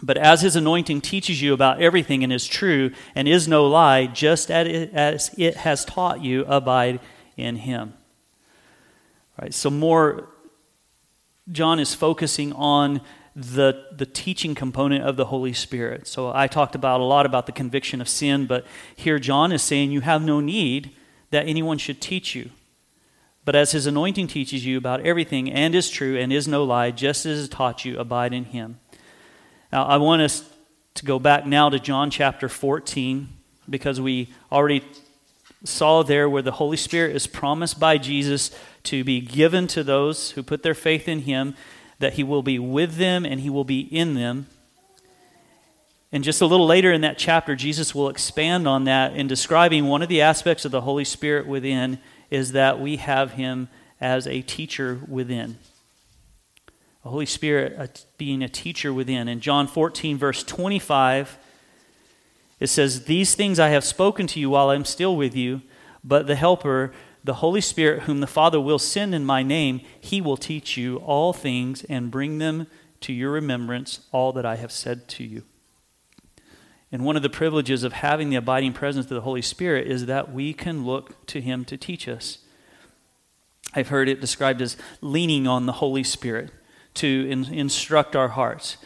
But 0.00 0.16
as 0.16 0.40
his 0.40 0.56
anointing 0.56 1.00
teaches 1.02 1.42
you 1.42 1.52
about 1.52 1.82
everything 1.82 2.24
and 2.24 2.32
is 2.32 2.46
true 2.46 2.92
and 3.14 3.28
is 3.28 3.46
no 3.46 3.66
lie, 3.66 4.06
just 4.06 4.50
as 4.50 5.30
it 5.36 5.56
has 5.56 5.84
taught 5.84 6.22
you, 6.22 6.44
abide 6.46 7.00
in 7.36 7.56
him. 7.56 7.94
All 9.38 9.44
right, 9.44 9.54
so 9.54 9.70
more, 9.70 10.28
John 11.50 11.78
is 11.78 11.94
focusing 11.94 12.52
on 12.52 13.00
the, 13.34 13.86
the 13.92 14.06
teaching 14.06 14.54
component 14.54 15.04
of 15.04 15.16
the 15.16 15.26
Holy 15.26 15.52
Spirit. 15.52 16.06
So 16.06 16.32
I 16.34 16.46
talked 16.46 16.74
about 16.74 17.00
a 17.00 17.04
lot 17.04 17.24
about 17.24 17.46
the 17.46 17.52
conviction 17.52 18.00
of 18.00 18.08
sin, 18.08 18.46
but 18.46 18.66
here 18.94 19.18
John 19.18 19.52
is 19.52 19.62
saying 19.62 19.90
you 19.90 20.02
have 20.02 20.22
no 20.22 20.40
need 20.40 20.90
that 21.30 21.48
anyone 21.48 21.78
should 21.78 22.00
teach 22.00 22.34
you. 22.34 22.50
But 23.44 23.56
as 23.56 23.72
his 23.72 23.86
anointing 23.86 24.28
teaches 24.28 24.64
you 24.64 24.78
about 24.78 25.00
everything 25.00 25.50
and 25.50 25.74
is 25.74 25.90
true 25.90 26.16
and 26.16 26.32
is 26.32 26.46
no 26.46 26.62
lie, 26.62 26.90
just 26.90 27.26
as 27.26 27.44
it 27.44 27.50
taught 27.50 27.84
you, 27.84 27.98
abide 27.98 28.32
in 28.32 28.44
him. 28.44 28.78
Now, 29.72 29.84
I 29.84 29.96
want 29.96 30.20
us 30.20 30.46
to 30.94 31.04
go 31.06 31.18
back 31.18 31.46
now 31.46 31.70
to 31.70 31.80
John 31.80 32.10
chapter 32.10 32.46
14 32.46 33.26
because 33.70 34.02
we 34.02 34.28
already 34.50 34.82
saw 35.64 36.02
there 36.02 36.28
where 36.28 36.42
the 36.42 36.52
Holy 36.52 36.76
Spirit 36.76 37.16
is 37.16 37.26
promised 37.26 37.80
by 37.80 37.96
Jesus 37.96 38.50
to 38.84 39.02
be 39.02 39.20
given 39.20 39.66
to 39.68 39.82
those 39.82 40.32
who 40.32 40.42
put 40.42 40.62
their 40.62 40.74
faith 40.74 41.08
in 41.08 41.20
him, 41.20 41.54
that 42.00 42.14
he 42.14 42.22
will 42.22 42.42
be 42.42 42.58
with 42.58 42.96
them 42.96 43.24
and 43.24 43.40
he 43.40 43.48
will 43.48 43.64
be 43.64 43.80
in 43.80 44.12
them. 44.12 44.46
And 46.12 46.22
just 46.22 46.42
a 46.42 46.46
little 46.46 46.66
later 46.66 46.92
in 46.92 47.00
that 47.00 47.16
chapter, 47.16 47.56
Jesus 47.56 47.94
will 47.94 48.10
expand 48.10 48.68
on 48.68 48.84
that 48.84 49.16
in 49.16 49.26
describing 49.26 49.86
one 49.86 50.02
of 50.02 50.10
the 50.10 50.20
aspects 50.20 50.66
of 50.66 50.70
the 50.70 50.82
Holy 50.82 51.06
Spirit 51.06 51.46
within 51.46 51.98
is 52.30 52.52
that 52.52 52.78
we 52.78 52.96
have 52.96 53.32
him 53.32 53.68
as 54.02 54.26
a 54.26 54.42
teacher 54.42 55.00
within 55.08 55.56
the 57.02 57.08
Holy 57.08 57.26
Spirit 57.26 58.06
being 58.16 58.42
a 58.42 58.48
teacher 58.48 58.92
within. 58.92 59.28
In 59.28 59.40
John 59.40 59.66
14, 59.66 60.16
verse 60.16 60.44
25, 60.44 61.38
it 62.60 62.68
says, 62.68 63.04
These 63.04 63.34
things 63.34 63.58
I 63.58 63.70
have 63.70 63.84
spoken 63.84 64.26
to 64.28 64.40
you 64.40 64.50
while 64.50 64.70
I'm 64.70 64.84
still 64.84 65.16
with 65.16 65.34
you, 65.34 65.62
but 66.04 66.26
the 66.26 66.36
Helper, 66.36 66.92
the 67.24 67.34
Holy 67.34 67.60
Spirit, 67.60 68.04
whom 68.04 68.20
the 68.20 68.26
Father 68.26 68.60
will 68.60 68.78
send 68.78 69.14
in 69.14 69.24
my 69.24 69.42
name, 69.42 69.80
he 70.00 70.20
will 70.20 70.36
teach 70.36 70.76
you 70.76 70.98
all 70.98 71.32
things 71.32 71.84
and 71.84 72.10
bring 72.10 72.38
them 72.38 72.68
to 73.00 73.12
your 73.12 73.32
remembrance, 73.32 74.06
all 74.12 74.32
that 74.32 74.46
I 74.46 74.56
have 74.56 74.70
said 74.70 75.08
to 75.08 75.24
you. 75.24 75.42
And 76.92 77.04
one 77.04 77.16
of 77.16 77.22
the 77.22 77.30
privileges 77.30 77.82
of 77.82 77.94
having 77.94 78.30
the 78.30 78.36
abiding 78.36 78.74
presence 78.74 79.06
of 79.06 79.14
the 79.14 79.22
Holy 79.22 79.42
Spirit 79.42 79.88
is 79.88 80.06
that 80.06 80.32
we 80.32 80.52
can 80.52 80.84
look 80.84 81.26
to 81.26 81.40
him 81.40 81.64
to 81.64 81.76
teach 81.76 82.06
us. 82.06 82.38
I've 83.74 83.88
heard 83.88 84.08
it 84.08 84.20
described 84.20 84.60
as 84.62 84.76
leaning 85.00 85.48
on 85.48 85.66
the 85.66 85.72
Holy 85.72 86.04
Spirit 86.04 86.50
to 86.94 87.28
in, 87.28 87.44
instruct 87.52 88.16
our 88.16 88.28
hearts. 88.28 88.76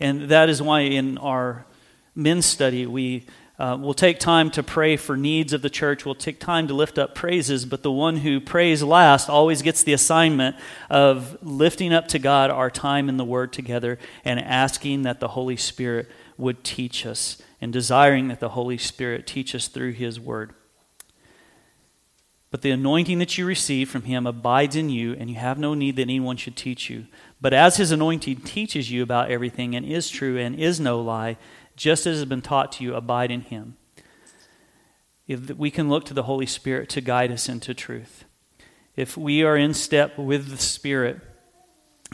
And 0.00 0.28
that 0.28 0.48
is 0.48 0.60
why 0.60 0.80
in 0.80 1.18
our 1.18 1.66
men's 2.14 2.46
study, 2.46 2.86
we 2.86 3.26
uh, 3.58 3.78
will 3.80 3.94
take 3.94 4.18
time 4.18 4.50
to 4.50 4.62
pray 4.62 4.96
for 4.96 5.16
needs 5.16 5.52
of 5.52 5.62
the 5.62 5.70
church. 5.70 6.04
We'll 6.04 6.16
take 6.16 6.40
time 6.40 6.66
to 6.68 6.74
lift 6.74 6.98
up 6.98 7.14
praises, 7.14 7.64
but 7.64 7.82
the 7.82 7.92
one 7.92 8.18
who 8.18 8.40
prays 8.40 8.82
last 8.82 9.28
always 9.28 9.62
gets 9.62 9.82
the 9.82 9.92
assignment 9.92 10.56
of 10.90 11.38
lifting 11.40 11.92
up 11.92 12.08
to 12.08 12.18
God 12.18 12.50
our 12.50 12.70
time 12.70 13.08
in 13.08 13.16
the 13.16 13.24
Word 13.24 13.52
together 13.52 13.98
and 14.24 14.40
asking 14.40 15.02
that 15.02 15.20
the 15.20 15.28
Holy 15.28 15.56
Spirit 15.56 16.10
would 16.36 16.64
teach 16.64 17.06
us 17.06 17.40
and 17.60 17.72
desiring 17.72 18.28
that 18.28 18.40
the 18.40 18.50
Holy 18.50 18.76
Spirit 18.76 19.26
teach 19.26 19.54
us 19.54 19.68
through 19.68 19.92
His 19.92 20.18
Word. 20.18 20.52
But 22.54 22.62
the 22.62 22.70
anointing 22.70 23.18
that 23.18 23.36
you 23.36 23.46
receive 23.46 23.90
from 23.90 24.02
him 24.02 24.28
abides 24.28 24.76
in 24.76 24.88
you, 24.88 25.14
and 25.14 25.28
you 25.28 25.34
have 25.34 25.58
no 25.58 25.74
need 25.74 25.96
that 25.96 26.02
anyone 26.02 26.36
should 26.36 26.54
teach 26.54 26.88
you. 26.88 27.06
But 27.44 27.52
as 27.52 27.76
his 27.76 27.90
anointing 27.90 28.36
teaches 28.36 28.90
you 28.90 29.02
about 29.02 29.30
everything 29.30 29.76
and 29.76 29.84
is 29.84 30.08
true 30.08 30.38
and 30.38 30.58
is 30.58 30.80
no 30.80 30.98
lie, 30.98 31.36
just 31.76 32.06
as 32.06 32.16
has 32.16 32.24
been 32.24 32.40
taught 32.40 32.72
to 32.72 32.84
you, 32.84 32.94
abide 32.94 33.30
in 33.30 33.42
him. 33.42 33.76
If 35.28 35.50
we 35.50 35.70
can 35.70 35.90
look 35.90 36.06
to 36.06 36.14
the 36.14 36.22
Holy 36.22 36.46
Spirit 36.46 36.88
to 36.88 37.02
guide 37.02 37.30
us 37.30 37.46
into 37.46 37.74
truth. 37.74 38.24
If 38.96 39.18
we 39.18 39.42
are 39.42 39.58
in 39.58 39.74
step 39.74 40.16
with 40.16 40.48
the 40.48 40.56
Spirit, 40.56 41.20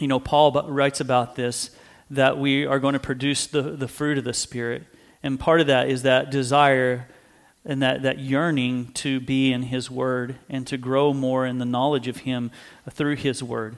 you 0.00 0.08
know, 0.08 0.18
Paul 0.18 0.50
writes 0.68 0.98
about 0.98 1.36
this 1.36 1.70
that 2.10 2.36
we 2.36 2.66
are 2.66 2.80
going 2.80 2.94
to 2.94 2.98
produce 2.98 3.46
the, 3.46 3.62
the 3.62 3.86
fruit 3.86 4.18
of 4.18 4.24
the 4.24 4.34
Spirit. 4.34 4.82
And 5.22 5.38
part 5.38 5.60
of 5.60 5.68
that 5.68 5.88
is 5.88 6.02
that 6.02 6.32
desire 6.32 7.06
and 7.64 7.80
that, 7.82 8.02
that 8.02 8.18
yearning 8.18 8.90
to 8.94 9.20
be 9.20 9.52
in 9.52 9.62
His 9.62 9.92
Word 9.92 10.40
and 10.48 10.66
to 10.66 10.76
grow 10.76 11.14
more 11.14 11.46
in 11.46 11.58
the 11.58 11.64
knowledge 11.64 12.08
of 12.08 12.16
Him 12.16 12.50
through 12.90 13.14
His 13.14 13.44
Word. 13.44 13.76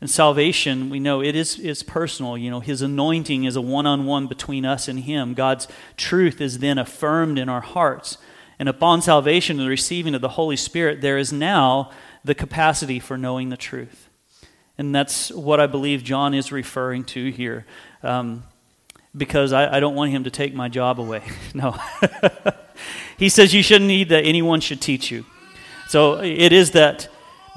And 0.00 0.08
salvation, 0.08 0.88
we 0.88 0.98
know 0.98 1.22
it 1.22 1.36
is, 1.36 1.58
is 1.58 1.82
personal. 1.82 2.38
You 2.38 2.50
know, 2.50 2.60
His 2.60 2.80
anointing 2.80 3.44
is 3.44 3.54
a 3.54 3.60
one 3.60 3.86
on 3.86 4.06
one 4.06 4.26
between 4.26 4.64
us 4.64 4.88
and 4.88 5.00
Him. 5.00 5.34
God's 5.34 5.68
truth 5.96 6.40
is 6.40 6.60
then 6.60 6.78
affirmed 6.78 7.38
in 7.38 7.48
our 7.48 7.60
hearts. 7.60 8.16
And 8.58 8.68
upon 8.68 9.02
salvation 9.02 9.58
and 9.58 9.66
the 9.66 9.70
receiving 9.70 10.14
of 10.14 10.20
the 10.20 10.30
Holy 10.30 10.56
Spirit, 10.56 11.00
there 11.00 11.18
is 11.18 11.32
now 11.32 11.90
the 12.24 12.34
capacity 12.34 12.98
for 12.98 13.16
knowing 13.18 13.50
the 13.50 13.56
truth. 13.56 14.08
And 14.78 14.94
that's 14.94 15.30
what 15.30 15.60
I 15.60 15.66
believe 15.66 16.02
John 16.02 16.32
is 16.32 16.50
referring 16.50 17.04
to 17.04 17.30
here. 17.30 17.66
Um, 18.02 18.44
because 19.14 19.52
I, 19.52 19.76
I, 19.76 19.80
don't 19.80 19.94
want 19.94 20.12
him 20.12 20.24
to 20.24 20.30
take 20.30 20.54
my 20.54 20.68
job 20.68 21.00
away. 21.00 21.22
no. 21.54 21.76
he 23.18 23.28
says 23.28 23.52
you 23.52 23.62
shouldn't 23.62 23.88
need 23.88 24.08
that 24.10 24.24
anyone 24.24 24.60
should 24.60 24.80
teach 24.80 25.10
you. 25.10 25.26
So 25.88 26.20
it 26.20 26.52
is 26.52 26.70
that 26.70 27.08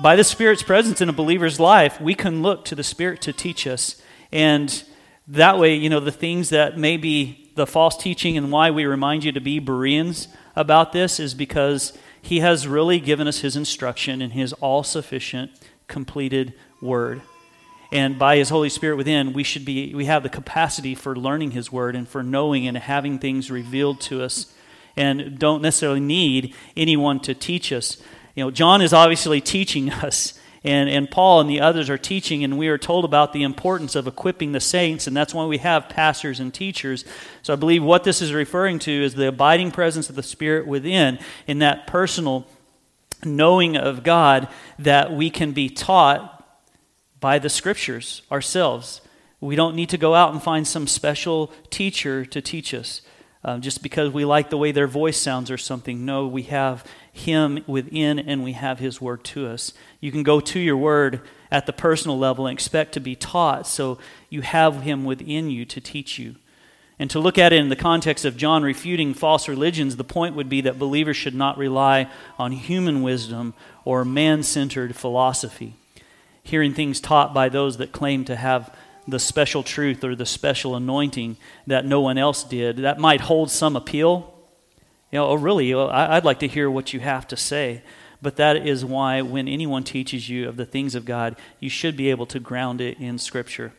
by 0.04 0.18
the 0.18 0.24
Spirit's 0.26 0.64
presence 0.64 1.00
in 1.00 1.08
a 1.08 1.14
believer's 1.14 1.62
life, 1.62 2.02
we 2.02 2.14
can 2.14 2.42
look 2.42 2.66
to 2.66 2.76
the 2.76 2.84
Spirit 2.84 3.22
to 3.22 3.32
teach 3.32 3.66
us. 3.66 4.02
And 4.34 4.84
that 5.30 5.58
way, 5.58 5.76
you 5.76 5.90
know, 5.90 6.02
the 6.02 6.12
things 6.12 6.50
that 6.50 6.78
may 6.78 6.98
be 6.98 7.50
the 7.56 7.66
false 7.66 7.96
teaching 7.96 8.36
and 8.36 8.52
why 8.52 8.70
we 8.70 8.84
remind 8.84 9.24
you 9.24 9.32
to 9.32 9.40
be 9.40 9.60
Bereans 9.60 10.28
about 10.58 10.92
this 10.92 11.22
is 11.22 11.34
because 11.34 11.98
He 12.22 12.42
has 12.42 12.68
really 12.68 13.00
given 13.00 13.30
us 13.30 13.40
His 13.40 13.56
instruction 13.56 14.22
in 14.22 14.32
His 14.32 14.52
all 14.52 14.84
sufficient, 14.84 15.52
completed 15.88 16.54
Word. 16.82 17.22
And 17.90 18.20
by 18.20 18.36
His 18.36 18.50
Holy 18.50 18.68
Spirit 18.68 18.98
within, 18.98 19.32
we 19.32 19.46
should 19.46 19.64
be, 19.64 19.96
we 19.96 20.04
have 20.04 20.24
the 20.24 20.28
capacity 20.28 20.96
for 20.96 21.16
learning 21.16 21.52
His 21.52 21.72
Word 21.72 21.96
and 21.96 22.10
for 22.10 22.22
knowing 22.22 22.68
and 22.68 22.76
having 22.76 23.20
things 23.20 23.50
revealed 23.50 24.02
to 24.02 24.22
us 24.22 24.54
and 24.96 25.40
don't 25.40 25.62
necessarily 25.62 26.00
need 26.00 26.54
anyone 26.76 27.20
to 27.22 27.34
teach 27.34 27.72
us. 27.72 27.98
You 28.36 28.44
know, 28.44 28.52
John 28.52 28.82
is 28.82 28.94
obviously 28.94 29.42
teaching 29.42 29.92
us, 29.92 30.40
and, 30.64 30.90
and 30.90 31.12
Paul 31.12 31.42
and 31.42 31.50
the 31.50 31.62
others 31.62 31.90
are 31.90 31.98
teaching, 31.98 32.44
and 32.44 32.58
we 32.58 32.68
are 32.68 32.78
told 32.78 33.06
about 33.06 33.34
the 33.34 33.44
importance 33.44 33.96
of 33.96 34.08
equipping 34.08 34.54
the 34.54 34.60
saints, 34.60 35.06
and 35.08 35.16
that's 35.16 35.34
why 35.34 35.46
we 35.46 35.60
have 35.60 35.90
pastors 35.90 36.40
and 36.40 36.54
teachers. 36.54 37.06
So 37.42 37.54
I 37.54 37.58
believe 37.58 37.84
what 37.84 38.04
this 38.04 38.22
is 38.22 38.34
referring 38.34 38.80
to 38.80 38.92
is 38.92 39.14
the 39.14 39.28
abiding 39.28 39.72
presence 39.72 40.10
of 40.10 40.16
the 40.16 40.24
Spirit 40.24 40.66
within, 40.66 41.20
in 41.48 41.60
that 41.60 41.86
personal 41.86 42.48
knowing 43.24 43.78
of 43.78 44.04
God 44.04 44.48
that 44.80 45.14
we 45.14 45.30
can 45.30 45.52
be 45.52 45.70
taught 45.70 46.44
by 47.20 47.40
the 47.40 47.50
Scriptures 47.50 48.24
ourselves. 48.32 49.02
We 49.40 49.56
don't 49.56 49.76
need 49.76 49.90
to 49.90 49.98
go 49.98 50.16
out 50.16 50.34
and 50.34 50.42
find 50.42 50.68
some 50.68 50.88
special 50.88 51.52
teacher 51.70 52.26
to 52.26 52.42
teach 52.42 52.74
us. 52.74 53.02
Uh, 53.46 53.58
just 53.58 53.84
because 53.84 54.10
we 54.10 54.24
like 54.24 54.50
the 54.50 54.58
way 54.58 54.72
their 54.72 54.88
voice 54.88 55.18
sounds 55.18 55.52
or 55.52 55.58
something. 55.58 56.06
No, 56.06 56.28
we 56.28 56.44
have 56.44 56.86
him 57.14 57.64
within 57.68 58.18
and 58.18 58.44
we 58.44 58.54
have 58.54 58.80
His 58.80 59.00
Word 59.00 59.24
to 59.26 59.48
us. 59.48 59.72
You 60.02 60.12
can 60.12 60.24
go 60.24 60.40
to 60.40 60.60
your 60.60 60.76
Word 60.76 61.22
at 61.52 61.68
the 61.68 61.72
personal 61.72 62.18
level 62.18 62.48
and 62.48 62.58
expect 62.58 62.94
to 62.94 63.00
be 63.00 63.16
taught, 63.16 63.68
so 63.68 64.00
you 64.30 64.42
have 64.42 64.82
Him 64.82 65.06
within 65.06 65.52
you 65.52 65.64
to 65.64 65.80
teach 65.80 66.18
you. 66.18 66.36
And 66.98 67.12
to 67.12 67.20
look 67.20 67.38
at 67.38 67.54
it 67.54 67.60
in 67.60 67.70
the 67.70 67.76
context 67.76 68.26
of 68.26 68.36
John 68.36 68.64
refuting 68.64 69.14
false 69.14 69.48
religions, 69.48 69.96
the 69.96 70.04
point 70.04 70.36
would 70.36 70.50
be 70.50 70.62
that 70.62 70.80
believers 70.80 71.16
should 71.16 71.36
not 71.36 71.58
rely 71.58 72.10
on 72.40 72.52
human 72.52 73.04
wisdom 73.04 73.54
or 73.86 74.04
man 74.04 74.42
centered 74.42 74.96
philosophy. 74.96 75.76
Hearing 76.42 76.74
things 76.74 77.00
taught 77.00 77.32
by 77.32 77.48
those 77.48 77.78
that 77.78 77.92
claim 77.92 78.26
to 78.26 78.36
have 78.36 78.76
the 79.08 79.20
special 79.20 79.62
truth 79.62 80.04
or 80.04 80.16
the 80.16 80.26
special 80.26 80.76
anointing 80.76 81.38
that 81.68 81.86
no 81.86 82.02
one 82.02 82.18
else 82.18 82.44
did, 82.44 82.78
that 82.78 83.00
might 83.00 83.22
hold 83.22 83.52
some 83.52 83.76
appeal 83.76 84.33
you 85.14 85.20
know, 85.20 85.28
oh, 85.28 85.36
really, 85.36 85.72
I'd 85.76 86.26
like 86.26 86.40
to 86.40 86.48
hear 86.48 86.72
what 86.72 86.92
you 86.92 87.00
have 87.00 87.28
to 87.28 87.38
say. 87.38 87.84
But 88.20 88.36
that 88.38 88.66
is 88.66 88.84
why 88.84 89.22
when 89.22 89.48
anyone 89.48 89.84
teaches 89.84 90.28
you 90.28 90.50
of 90.50 90.58
the 90.58 90.66
things 90.66 90.96
of 90.96 91.06
God, 91.06 91.36
you 91.60 91.70
should 91.70 91.96
be 91.96 92.10
able 92.10 92.26
to 92.26 92.40
ground 92.40 92.82
it 92.82 93.00
in 93.00 93.20
Scripture. 93.20 93.74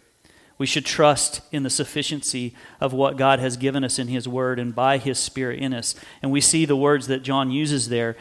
We 0.58 0.66
should 0.66 0.84
trust 0.84 1.40
in 1.50 1.64
the 1.64 1.70
sufficiency 1.70 2.54
of 2.80 2.92
what 2.92 3.16
God 3.16 3.40
has 3.40 3.56
given 3.56 3.82
us 3.82 3.98
in 3.98 4.06
His 4.06 4.28
Word 4.28 4.60
and 4.60 4.76
by 4.76 4.98
His 4.98 5.18
Spirit 5.18 5.58
in 5.58 5.74
us. 5.74 5.96
And 6.22 6.30
we 6.30 6.40
see 6.40 6.66
the 6.66 6.76
words 6.76 7.08
that 7.08 7.24
John 7.24 7.50
uses 7.50 7.88
there 7.88 8.16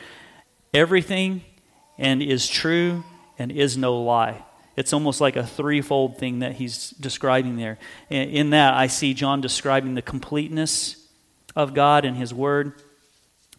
everything 0.73 1.43
and 1.99 2.23
is 2.23 2.47
true 2.47 3.03
and 3.37 3.51
is 3.51 3.77
no 3.77 3.95
lie. 3.95 4.43
It's 4.75 4.91
almost 4.91 5.21
like 5.21 5.35
a 5.35 5.45
threefold 5.45 6.17
thing 6.17 6.39
that 6.39 6.53
he's 6.53 6.89
describing 6.99 7.57
there. 7.57 7.77
In 8.09 8.49
that, 8.49 8.73
I 8.73 8.87
see 8.87 9.13
John 9.13 9.39
describing 9.39 9.93
the 9.93 10.01
completeness 10.01 10.95
of 11.55 11.75
God 11.75 12.05
and 12.05 12.17
His 12.17 12.33
Word 12.33 12.81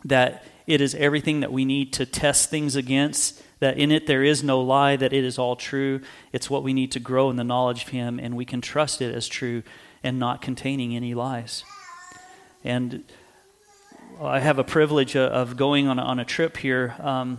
that 0.05 0.45
it 0.67 0.81
is 0.81 0.95
everything 0.95 1.40
that 1.40 1.53
we 1.53 1.64
need 1.64 1.93
to 1.95 2.07
test 2.07 2.51
things 2.51 2.77
against, 2.77 3.43
that 3.61 3.79
in 3.79 3.90
it 3.90 4.07
there 4.07 4.23
is 4.23 4.43
no 4.43 4.61
lie, 4.61 4.97
that 4.97 5.12
it 5.12 5.25
is 5.25 5.38
all 5.38 5.57
true. 5.57 6.01
It's 6.33 6.49
what 6.49 6.62
we 6.62 6.73
need 6.73 6.93
to 6.93 7.01
grow 7.01 7.31
in 7.31 7.37
the 7.37 7.45
knowledge 7.45 7.85
of 7.85 7.88
Him, 7.90 8.19
and 8.19 8.37
we 8.37 8.45
can 8.45 8.61
trust 8.61 9.03
it 9.03 9.14
as 9.14 9.29
true 9.29 9.62
and 10.03 10.19
not 10.19 10.43
containing 10.43 10.97
any 10.97 11.14
lies. 11.14 11.64
And 12.62 13.05
I 14.21 14.40
have 14.40 14.59
a 14.59 14.64
privilege 14.64 15.17
of 15.17 15.57
going 15.57 15.88
on 15.88 15.99
a, 15.99 16.03
on 16.03 16.19
a 16.19 16.25
trip 16.25 16.57
here 16.57 16.95
um, 17.01 17.38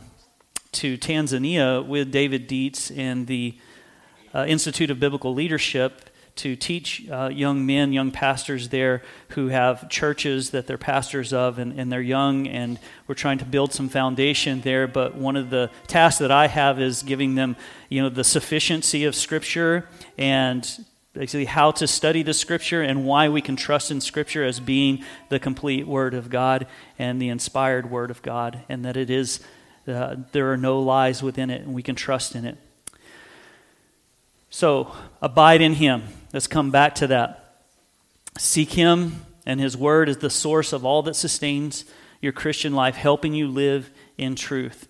to 0.73 0.97
Tanzania 0.97 1.85
with 1.85 2.11
David 2.11 2.47
Dietz 2.47 2.91
and 2.91 3.27
the 3.27 3.57
uh, 4.33 4.45
Institute 4.47 4.91
of 4.91 4.99
Biblical 4.99 5.33
Leadership 5.33 6.09
to 6.35 6.55
teach 6.55 7.07
uh, 7.09 7.29
young 7.31 7.65
men, 7.65 7.93
young 7.93 8.11
pastors 8.11 8.69
there 8.69 9.01
who 9.29 9.47
have 9.47 9.89
churches 9.89 10.49
that 10.49 10.67
they're 10.67 10.77
pastors 10.77 11.31
of 11.31 11.59
and, 11.59 11.79
and 11.79 11.91
they're 11.91 12.01
young, 12.01 12.45
and 12.47 12.77
we're 13.07 13.15
trying 13.15 13.37
to 13.37 13.45
build 13.45 13.71
some 13.71 13.87
foundation 13.87 14.59
there. 14.61 14.87
But 14.87 15.15
one 15.15 15.37
of 15.37 15.49
the 15.49 15.71
tasks 15.87 16.19
that 16.19 16.31
I 16.31 16.47
have 16.47 16.79
is 16.79 17.03
giving 17.03 17.35
them, 17.35 17.55
you 17.89 18.01
know, 18.01 18.09
the 18.09 18.23
sufficiency 18.23 19.05
of 19.05 19.15
Scripture 19.15 19.87
and 20.17 20.67
basically 21.13 21.45
how 21.45 21.71
to 21.71 21.87
study 21.87 22.21
the 22.21 22.33
Scripture 22.33 22.81
and 22.81 23.05
why 23.05 23.29
we 23.29 23.41
can 23.41 23.55
trust 23.55 23.89
in 23.89 24.01
Scripture 24.01 24.43
as 24.43 24.59
being 24.59 25.03
the 25.29 25.39
complete 25.39 25.87
Word 25.87 26.13
of 26.13 26.29
God 26.29 26.67
and 26.99 27.21
the 27.21 27.29
inspired 27.29 27.89
Word 27.89 28.11
of 28.11 28.21
God, 28.21 28.59
and 28.67 28.83
that 28.83 28.97
it 28.97 29.09
is, 29.09 29.39
uh, 29.87 30.17
there 30.33 30.51
are 30.51 30.57
no 30.57 30.81
lies 30.81 31.23
within 31.23 31.49
it, 31.49 31.61
and 31.61 31.73
we 31.73 31.81
can 31.81 31.95
trust 31.95 32.35
in 32.35 32.43
it. 32.43 32.57
So, 34.49 34.93
abide 35.21 35.61
in 35.61 35.73
Him. 35.73 36.03
Let's 36.35 36.47
come 36.47 36.69
back 36.69 36.95
to 36.95 37.07
that. 37.07 37.63
Seek 38.37 38.71
Him, 38.71 39.21
and 39.45 39.57
His 39.57 39.77
Word 39.77 40.09
is 40.09 40.17
the 40.17 40.29
source 40.29 40.73
of 40.73 40.83
all 40.83 41.01
that 41.03 41.15
sustains 41.15 41.85
your 42.19 42.33
Christian 42.33 42.73
life, 42.73 42.97
helping 42.97 43.33
you 43.33 43.47
live 43.47 43.89
in 44.17 44.35
truth. 44.35 44.89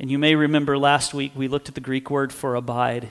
And 0.00 0.10
you 0.10 0.18
may 0.18 0.34
remember 0.34 0.76
last 0.76 1.14
week 1.14 1.30
we 1.36 1.46
looked 1.46 1.68
at 1.68 1.76
the 1.76 1.80
Greek 1.80 2.10
word 2.10 2.32
for 2.32 2.56
abide, 2.56 3.10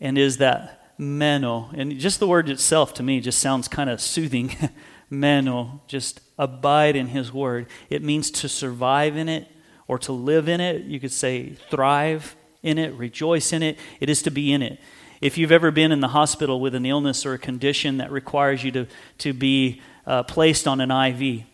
and 0.00 0.16
is 0.16 0.38
that 0.38 0.94
meno. 0.96 1.68
And 1.74 1.98
just 1.98 2.20
the 2.20 2.26
word 2.26 2.48
itself 2.48 2.94
to 2.94 3.02
me 3.02 3.20
just 3.20 3.38
sounds 3.38 3.68
kind 3.68 3.90
of 3.90 4.00
soothing. 4.00 4.56
meno, 5.10 5.82
just 5.86 6.22
abide 6.38 6.96
in 6.96 7.08
His 7.08 7.34
Word. 7.34 7.66
It 7.90 8.02
means 8.02 8.30
to 8.30 8.48
survive 8.48 9.18
in 9.18 9.28
it 9.28 9.46
or 9.88 9.98
to 9.98 10.12
live 10.12 10.48
in 10.48 10.62
it. 10.62 10.84
You 10.84 11.00
could 11.00 11.12
say 11.12 11.50
thrive 11.68 12.34
in 12.62 12.78
it, 12.78 12.94
rejoice 12.94 13.52
in 13.52 13.62
it. 13.62 13.78
It 14.00 14.08
is 14.08 14.22
to 14.22 14.30
be 14.30 14.54
in 14.54 14.62
it. 14.62 14.80
If 15.20 15.38
you've 15.38 15.52
ever 15.52 15.70
been 15.70 15.92
in 15.92 16.00
the 16.00 16.08
hospital 16.08 16.60
with 16.60 16.74
an 16.74 16.84
illness 16.84 17.24
or 17.24 17.34
a 17.34 17.38
condition 17.38 17.98
that 17.98 18.10
requires 18.10 18.62
you 18.62 18.70
to, 18.72 18.86
to 19.18 19.32
be 19.32 19.80
uh, 20.06 20.24
placed 20.24 20.68
on 20.68 20.80
an 20.80 20.90
IV, 20.90 21.44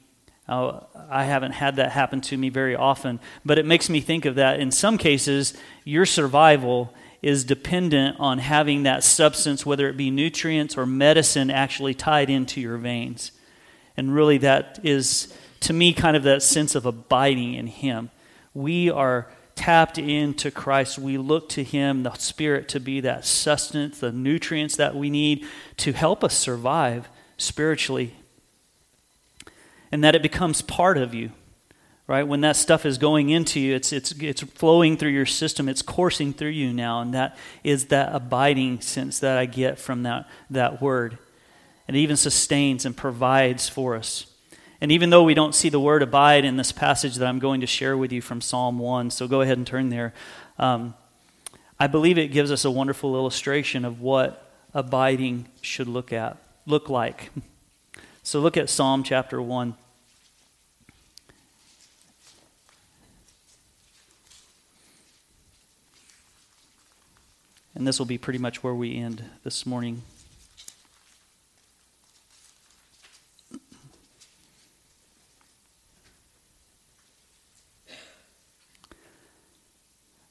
uh, 0.48 0.80
I 1.08 1.24
haven't 1.24 1.52
had 1.52 1.76
that 1.76 1.92
happen 1.92 2.20
to 2.22 2.36
me 2.36 2.48
very 2.48 2.74
often, 2.74 3.20
but 3.44 3.58
it 3.58 3.66
makes 3.66 3.88
me 3.88 4.00
think 4.00 4.24
of 4.24 4.34
that. 4.34 4.58
In 4.58 4.70
some 4.70 4.98
cases, 4.98 5.54
your 5.84 6.06
survival 6.06 6.92
is 7.22 7.44
dependent 7.44 8.16
on 8.18 8.38
having 8.38 8.82
that 8.82 9.04
substance, 9.04 9.64
whether 9.64 9.88
it 9.88 9.96
be 9.96 10.10
nutrients 10.10 10.76
or 10.76 10.84
medicine, 10.84 11.50
actually 11.50 11.94
tied 11.94 12.28
into 12.28 12.60
your 12.60 12.76
veins. 12.76 13.30
And 13.96 14.12
really, 14.12 14.38
that 14.38 14.80
is, 14.82 15.32
to 15.60 15.72
me, 15.72 15.92
kind 15.92 16.16
of 16.16 16.24
that 16.24 16.42
sense 16.42 16.74
of 16.74 16.84
abiding 16.84 17.54
in 17.54 17.68
Him. 17.68 18.10
We 18.54 18.90
are 18.90 19.30
tapped 19.62 19.96
into 19.96 20.50
Christ, 20.50 20.98
we 20.98 21.16
look 21.16 21.48
to 21.50 21.62
Him, 21.62 22.02
the 22.02 22.12
Spirit, 22.14 22.68
to 22.70 22.80
be 22.80 22.98
that 23.02 23.24
sustenance, 23.24 24.00
the 24.00 24.10
nutrients 24.10 24.74
that 24.74 24.96
we 24.96 25.08
need 25.08 25.46
to 25.76 25.92
help 25.92 26.24
us 26.24 26.36
survive 26.36 27.08
spiritually. 27.36 28.12
And 29.92 30.02
that 30.02 30.16
it 30.16 30.22
becomes 30.22 30.62
part 30.62 30.98
of 30.98 31.14
you, 31.14 31.30
right? 32.08 32.24
When 32.24 32.40
that 32.40 32.56
stuff 32.56 32.84
is 32.84 32.98
going 32.98 33.30
into 33.30 33.60
you, 33.60 33.76
it's, 33.76 33.92
it's, 33.92 34.10
it's 34.10 34.42
flowing 34.42 34.96
through 34.96 35.10
your 35.10 35.26
system, 35.26 35.68
it's 35.68 35.80
coursing 35.80 36.32
through 36.32 36.48
you 36.48 36.72
now. 36.72 37.00
And 37.00 37.14
that 37.14 37.38
is 37.62 37.84
that 37.86 38.12
abiding 38.12 38.80
sense 38.80 39.20
that 39.20 39.38
I 39.38 39.46
get 39.46 39.78
from 39.78 40.02
that, 40.02 40.28
that 40.50 40.82
word. 40.82 41.18
It 41.86 41.94
even 41.94 42.16
sustains 42.16 42.84
and 42.84 42.96
provides 42.96 43.68
for 43.68 43.94
us. 43.94 44.26
And 44.82 44.90
even 44.90 45.10
though 45.10 45.22
we 45.22 45.34
don't 45.34 45.54
see 45.54 45.68
the 45.68 45.78
word 45.78 46.02
abide 46.02 46.44
in 46.44 46.56
this 46.56 46.72
passage 46.72 47.14
that 47.14 47.28
I'm 47.28 47.38
going 47.38 47.60
to 47.60 47.68
share 47.68 47.96
with 47.96 48.10
you 48.10 48.20
from 48.20 48.40
Psalm 48.40 48.80
1, 48.80 49.10
so 49.10 49.28
go 49.28 49.40
ahead 49.40 49.56
and 49.56 49.64
turn 49.64 49.90
there, 49.90 50.12
um, 50.58 50.94
I 51.78 51.86
believe 51.86 52.18
it 52.18 52.32
gives 52.32 52.50
us 52.50 52.64
a 52.64 52.70
wonderful 52.70 53.14
illustration 53.14 53.84
of 53.84 54.00
what 54.00 54.52
abiding 54.74 55.46
should 55.60 55.86
look 55.86 56.12
at 56.12 56.36
look 56.66 56.90
like. 56.90 57.30
So 58.24 58.38
look 58.38 58.56
at 58.56 58.70
Psalm 58.70 59.02
chapter 59.02 59.42
1. 59.42 59.74
And 67.74 67.84
this 67.84 67.98
will 67.98 68.06
be 68.06 68.16
pretty 68.16 68.38
much 68.38 68.62
where 68.62 68.76
we 68.76 68.96
end 68.96 69.24
this 69.42 69.66
morning. 69.66 70.02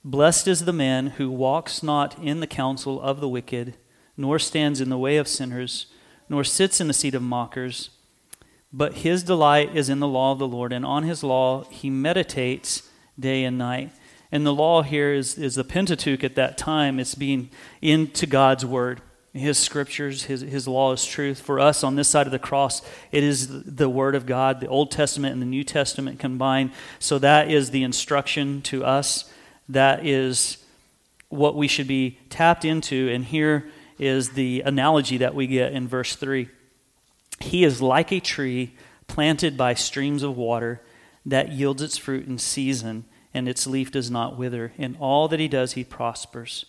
Blessed 0.03 0.47
is 0.47 0.65
the 0.65 0.73
man 0.73 1.07
who 1.07 1.29
walks 1.29 1.83
not 1.83 2.17
in 2.17 2.39
the 2.39 2.47
counsel 2.47 2.99
of 3.01 3.21
the 3.21 3.29
wicked, 3.29 3.75
nor 4.17 4.39
stands 4.39 4.81
in 4.81 4.89
the 4.89 4.97
way 4.97 5.17
of 5.17 5.27
sinners, 5.27 5.87
nor 6.27 6.43
sits 6.43 6.81
in 6.81 6.87
the 6.87 6.93
seat 6.93 7.13
of 7.13 7.21
mockers. 7.21 7.91
But 8.73 8.95
his 8.95 9.21
delight 9.21 9.75
is 9.75 9.89
in 9.89 9.99
the 9.99 10.07
law 10.07 10.31
of 10.31 10.39
the 10.39 10.47
Lord, 10.47 10.73
and 10.73 10.83
on 10.83 11.03
his 11.03 11.23
law 11.23 11.65
he 11.65 11.89
meditates 11.89 12.89
day 13.19 13.43
and 13.43 13.59
night. 13.59 13.91
And 14.31 14.45
the 14.45 14.53
law 14.53 14.81
here 14.81 15.13
is, 15.13 15.37
is 15.37 15.55
the 15.55 15.63
Pentateuch 15.63 16.23
at 16.23 16.35
that 16.35 16.57
time. 16.57 16.99
It's 16.99 17.15
being 17.15 17.51
into 17.81 18.25
God's 18.25 18.65
word, 18.65 19.01
his 19.33 19.59
scriptures, 19.59 20.23
his, 20.23 20.41
his 20.41 20.67
law 20.67 20.93
is 20.93 21.05
truth. 21.05 21.39
For 21.39 21.59
us 21.59 21.83
on 21.83 21.95
this 21.95 22.07
side 22.07 22.25
of 22.25 22.31
the 22.31 22.39
cross, 22.39 22.81
it 23.11 23.23
is 23.23 23.63
the 23.65 23.89
word 23.89 24.15
of 24.15 24.25
God, 24.25 24.61
the 24.61 24.67
Old 24.67 24.89
Testament 24.89 25.33
and 25.33 25.41
the 25.41 25.45
New 25.45 25.63
Testament 25.63 26.17
combined. 26.17 26.71
So 26.97 27.19
that 27.19 27.51
is 27.51 27.69
the 27.69 27.83
instruction 27.83 28.61
to 28.63 28.83
us 28.83 29.30
that 29.71 30.05
is 30.05 30.57
what 31.29 31.55
we 31.55 31.67
should 31.67 31.87
be 31.87 32.19
tapped 32.29 32.65
into. 32.65 33.09
And 33.09 33.25
here 33.25 33.69
is 33.97 34.31
the 34.31 34.61
analogy 34.61 35.17
that 35.17 35.35
we 35.35 35.47
get 35.47 35.73
in 35.73 35.87
verse 35.87 36.15
3 36.15 36.49
He 37.39 37.63
is 37.63 37.81
like 37.81 38.11
a 38.11 38.19
tree 38.19 38.75
planted 39.07 39.57
by 39.57 39.73
streams 39.73 40.23
of 40.23 40.37
water 40.37 40.81
that 41.25 41.51
yields 41.51 41.81
its 41.81 41.97
fruit 41.97 42.27
in 42.27 42.37
season, 42.37 43.05
and 43.33 43.47
its 43.47 43.67
leaf 43.67 43.91
does 43.91 44.09
not 44.09 44.37
wither. 44.37 44.73
In 44.77 44.95
all 44.99 45.27
that 45.27 45.39
he 45.39 45.47
does, 45.47 45.73
he 45.73 45.83
prospers. 45.83 46.65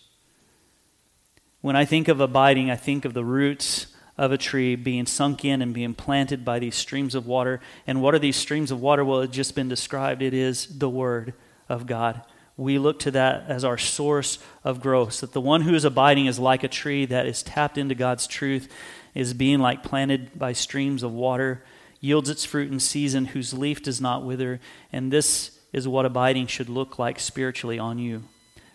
When 1.61 1.75
I 1.75 1.85
think 1.85 2.07
of 2.07 2.19
abiding, 2.19 2.69
I 2.69 2.75
think 2.75 3.05
of 3.05 3.13
the 3.13 3.23
roots 3.23 3.87
of 4.17 4.31
a 4.31 4.37
tree 4.37 4.75
being 4.75 5.05
sunk 5.07 5.43
in 5.43 5.61
and 5.61 5.73
being 5.73 5.95
planted 5.95 6.45
by 6.45 6.59
these 6.59 6.75
streams 6.75 7.15
of 7.15 7.25
water. 7.25 7.61
And 7.87 8.01
what 8.01 8.13
are 8.13 8.19
these 8.19 8.35
streams 8.35 8.69
of 8.69 8.79
water? 8.79 9.03
Well, 9.03 9.21
it's 9.21 9.35
just 9.35 9.55
been 9.55 9.69
described. 9.69 10.21
It 10.21 10.33
is 10.33 10.77
the 10.77 10.89
Word 10.89 11.33
of 11.67 11.87
God 11.87 12.21
we 12.55 12.77
look 12.77 12.99
to 12.99 13.11
that 13.11 13.45
as 13.47 13.63
our 13.63 13.77
source 13.77 14.37
of 14.63 14.81
growth. 14.81 15.21
That 15.21 15.33
the 15.33 15.41
one 15.41 15.61
who 15.61 15.73
is 15.73 15.85
abiding 15.85 16.27
is 16.27 16.39
like 16.39 16.63
a 16.63 16.67
tree 16.67 17.05
that 17.05 17.25
is 17.25 17.43
tapped 17.43 17.77
into 17.77 17.95
God's 17.95 18.27
truth, 18.27 18.71
is 19.15 19.33
being 19.33 19.59
like 19.59 19.83
planted 19.83 20.37
by 20.37 20.53
streams 20.53 21.03
of 21.03 21.11
water, 21.11 21.63
yields 21.99 22.29
its 22.29 22.45
fruit 22.45 22.71
in 22.71 22.79
season, 22.79 23.25
whose 23.25 23.53
leaf 23.53 23.81
does 23.81 23.99
not 23.99 24.23
wither. 24.23 24.59
And 24.91 25.11
this 25.11 25.57
is 25.71 25.87
what 25.87 26.05
abiding 26.05 26.47
should 26.47 26.69
look 26.69 26.99
like 26.99 27.19
spiritually 27.19 27.79
on 27.79 27.97
you 27.97 28.23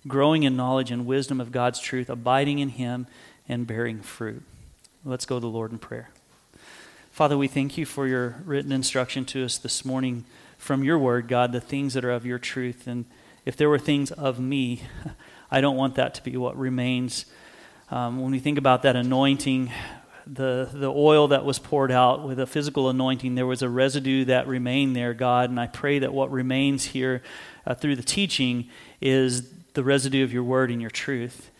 growing 0.09 0.43
in 0.43 0.57
knowledge 0.57 0.91
and 0.91 1.07
wisdom 1.07 1.41
of 1.41 1.53
God's 1.53 1.81
truth, 1.81 2.09
abiding 2.09 2.59
in 2.59 2.70
Him, 2.70 3.07
and 3.49 3.66
bearing 3.66 4.01
fruit. 4.01 4.43
Let's 5.05 5.26
go 5.26 5.37
to 5.37 5.41
the 5.41 5.47
Lord 5.47 5.72
in 5.72 5.79
prayer. 5.79 6.11
Father, 7.11 7.37
we 7.37 7.49
thank 7.49 7.76
you 7.76 7.85
for 7.85 8.07
your 8.07 8.37
written 8.45 8.72
instruction 8.72 9.24
to 9.26 9.45
us 9.45 9.59
this 9.59 9.85
morning 9.85 10.24
from 10.57 10.85
your 10.85 10.99
word, 10.99 11.29
God, 11.29 11.53
the 11.53 11.61
things 11.61 11.95
that 11.95 12.05
are 12.05 12.11
of 12.11 12.26
your 12.26 12.39
truth. 12.39 12.87
And 12.87 13.07
if 13.49 13.57
there 13.57 13.71
were 13.71 13.79
things 13.79 14.11
of 14.13 14.39
me, 14.39 14.83
I 15.51 15.63
don't 15.63 15.79
want 15.79 15.95
that 15.95 16.13
to 16.17 16.23
be 16.23 16.37
what 16.37 16.55
remains. 16.59 17.25
Um, 17.91 18.21
when 18.21 18.31
we 18.31 18.41
think 18.41 18.59
about 18.59 18.83
that 18.83 18.95
anointing, 18.95 19.73
the, 20.27 20.69
the 20.71 20.93
oil 20.93 21.29
that 21.29 21.47
was 21.47 21.59
poured 21.59 21.91
out 21.91 22.29
with 22.29 22.39
a 22.39 22.47
physical 22.47 22.91
anointing, 22.91 23.37
there 23.37 23.47
was 23.47 23.63
a 23.63 23.69
residue 23.71 24.27
that 24.27 24.47
remained 24.47 24.95
there, 24.95 25.15
God. 25.15 25.49
And 25.49 25.59
I 25.59 25.67
pray 25.67 25.99
that 25.99 26.13
what 26.13 26.31
remains 26.31 26.85
here 26.85 27.23
uh, 27.67 27.75
through 27.75 27.97
the 27.97 28.03
teaching 28.03 28.69
is 29.01 29.51
the 29.73 29.83
residue 29.83 30.25
of 30.25 30.31
your 30.31 30.45
word 30.45 30.71
and 30.71 30.83
your 30.83 30.91
truth. 30.91 31.51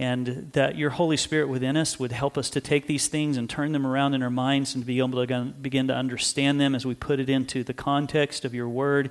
And 0.00 0.50
that 0.52 0.76
your 0.76 0.90
Holy 0.90 1.16
Spirit 1.16 1.48
within 1.48 1.76
us 1.76 2.00
would 2.00 2.10
help 2.10 2.36
us 2.36 2.50
to 2.50 2.60
take 2.60 2.88
these 2.88 3.06
things 3.06 3.36
and 3.36 3.48
turn 3.48 3.70
them 3.70 3.86
around 3.86 4.14
in 4.14 4.22
our 4.24 4.30
minds 4.30 4.74
and 4.74 4.84
be 4.84 4.98
able 4.98 5.24
to 5.24 5.44
begin 5.44 5.86
to 5.86 5.94
understand 5.94 6.60
them 6.60 6.74
as 6.74 6.84
we 6.84 6.96
put 6.96 7.20
it 7.20 7.30
into 7.30 7.62
the 7.62 7.72
context 7.72 8.44
of 8.44 8.52
your 8.52 8.68
word 8.68 9.10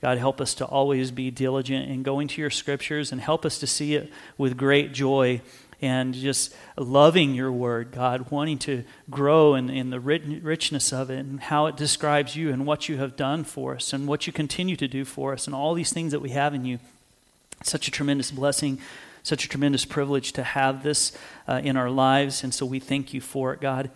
God, 0.00 0.18
help 0.18 0.40
us 0.40 0.54
to 0.54 0.64
always 0.64 1.10
be 1.10 1.30
diligent 1.30 1.90
in 1.90 2.02
going 2.02 2.28
to 2.28 2.40
your 2.40 2.50
scriptures 2.50 3.10
and 3.10 3.20
help 3.20 3.44
us 3.44 3.58
to 3.58 3.66
see 3.66 3.94
it 3.94 4.10
with 4.36 4.56
great 4.56 4.92
joy 4.92 5.40
and 5.80 6.14
just 6.14 6.54
loving 6.76 7.34
your 7.34 7.52
word, 7.52 7.92
God, 7.92 8.30
wanting 8.30 8.58
to 8.60 8.84
grow 9.10 9.54
in, 9.54 9.70
in 9.70 9.90
the 9.90 10.00
richness 10.00 10.92
of 10.92 11.10
it 11.10 11.20
and 11.20 11.40
how 11.40 11.66
it 11.66 11.76
describes 11.76 12.34
you 12.34 12.50
and 12.50 12.66
what 12.66 12.88
you 12.88 12.96
have 12.98 13.16
done 13.16 13.44
for 13.44 13.76
us 13.76 13.92
and 13.92 14.08
what 14.08 14.26
you 14.26 14.32
continue 14.32 14.76
to 14.76 14.88
do 14.88 15.04
for 15.04 15.32
us 15.32 15.46
and 15.46 15.54
all 15.54 15.74
these 15.74 15.92
things 15.92 16.12
that 16.12 16.20
we 16.20 16.30
have 16.30 16.54
in 16.54 16.64
you. 16.64 16.78
Such 17.62 17.86
a 17.86 17.90
tremendous 17.90 18.30
blessing, 18.30 18.80
such 19.22 19.44
a 19.44 19.48
tremendous 19.48 19.84
privilege 19.84 20.32
to 20.32 20.42
have 20.42 20.82
this 20.82 21.12
uh, 21.46 21.60
in 21.62 21.76
our 21.76 21.90
lives. 21.90 22.42
And 22.42 22.52
so 22.52 22.66
we 22.66 22.80
thank 22.80 23.14
you 23.14 23.20
for 23.20 23.52
it, 23.52 23.60
God. 23.60 23.90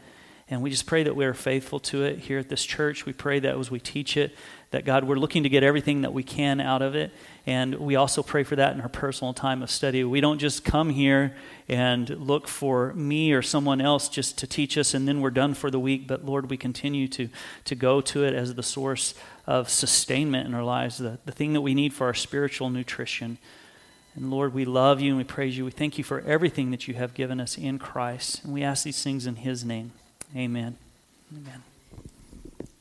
And 0.48 0.62
we 0.62 0.70
just 0.70 0.86
pray 0.86 1.02
that 1.02 1.16
we 1.16 1.24
are 1.24 1.34
faithful 1.34 1.80
to 1.80 2.04
it 2.04 2.18
here 2.18 2.38
at 2.38 2.48
this 2.48 2.64
church. 2.64 3.06
We 3.06 3.12
pray 3.12 3.40
that 3.40 3.56
as 3.56 3.70
we 3.70 3.80
teach 3.80 4.16
it, 4.16 4.36
that 4.72 4.86
God, 4.86 5.04
we're 5.04 5.16
looking 5.16 5.42
to 5.42 5.48
get 5.48 5.62
everything 5.62 6.00
that 6.00 6.12
we 6.12 6.22
can 6.22 6.60
out 6.60 6.82
of 6.82 6.94
it. 6.94 7.12
And 7.46 7.74
we 7.76 7.94
also 7.94 8.22
pray 8.22 8.42
for 8.42 8.56
that 8.56 8.74
in 8.74 8.80
our 8.80 8.88
personal 8.88 9.34
time 9.34 9.62
of 9.62 9.70
study. 9.70 10.02
We 10.02 10.20
don't 10.20 10.38
just 10.38 10.64
come 10.64 10.90
here 10.90 11.36
and 11.68 12.08
look 12.08 12.48
for 12.48 12.94
me 12.94 13.32
or 13.32 13.42
someone 13.42 13.80
else 13.80 14.08
just 14.08 14.38
to 14.38 14.46
teach 14.46 14.78
us 14.78 14.94
and 14.94 15.06
then 15.06 15.20
we're 15.20 15.30
done 15.30 15.52
for 15.54 15.70
the 15.70 15.78
week. 15.78 16.06
But 16.06 16.24
Lord, 16.24 16.48
we 16.48 16.56
continue 16.56 17.06
to, 17.08 17.28
to 17.66 17.74
go 17.74 18.00
to 18.00 18.24
it 18.24 18.34
as 18.34 18.54
the 18.54 18.62
source 18.62 19.14
of 19.46 19.68
sustainment 19.68 20.48
in 20.48 20.54
our 20.54 20.64
lives, 20.64 20.98
the, 20.98 21.18
the 21.26 21.32
thing 21.32 21.52
that 21.52 21.60
we 21.60 21.74
need 21.74 21.92
for 21.92 22.06
our 22.06 22.14
spiritual 22.14 22.70
nutrition. 22.70 23.36
And 24.14 24.30
Lord, 24.30 24.54
we 24.54 24.64
love 24.64 25.00
you 25.00 25.10
and 25.10 25.18
we 25.18 25.24
praise 25.24 25.56
you. 25.56 25.66
We 25.66 25.70
thank 25.70 25.98
you 25.98 26.04
for 26.04 26.20
everything 26.20 26.70
that 26.70 26.88
you 26.88 26.94
have 26.94 27.12
given 27.12 27.40
us 27.40 27.58
in 27.58 27.78
Christ. 27.78 28.44
And 28.44 28.54
we 28.54 28.62
ask 28.62 28.84
these 28.84 29.02
things 29.02 29.26
in 29.26 29.36
His 29.36 29.64
name. 29.64 29.92
Amen. 30.34 30.78
Amen. 31.34 31.62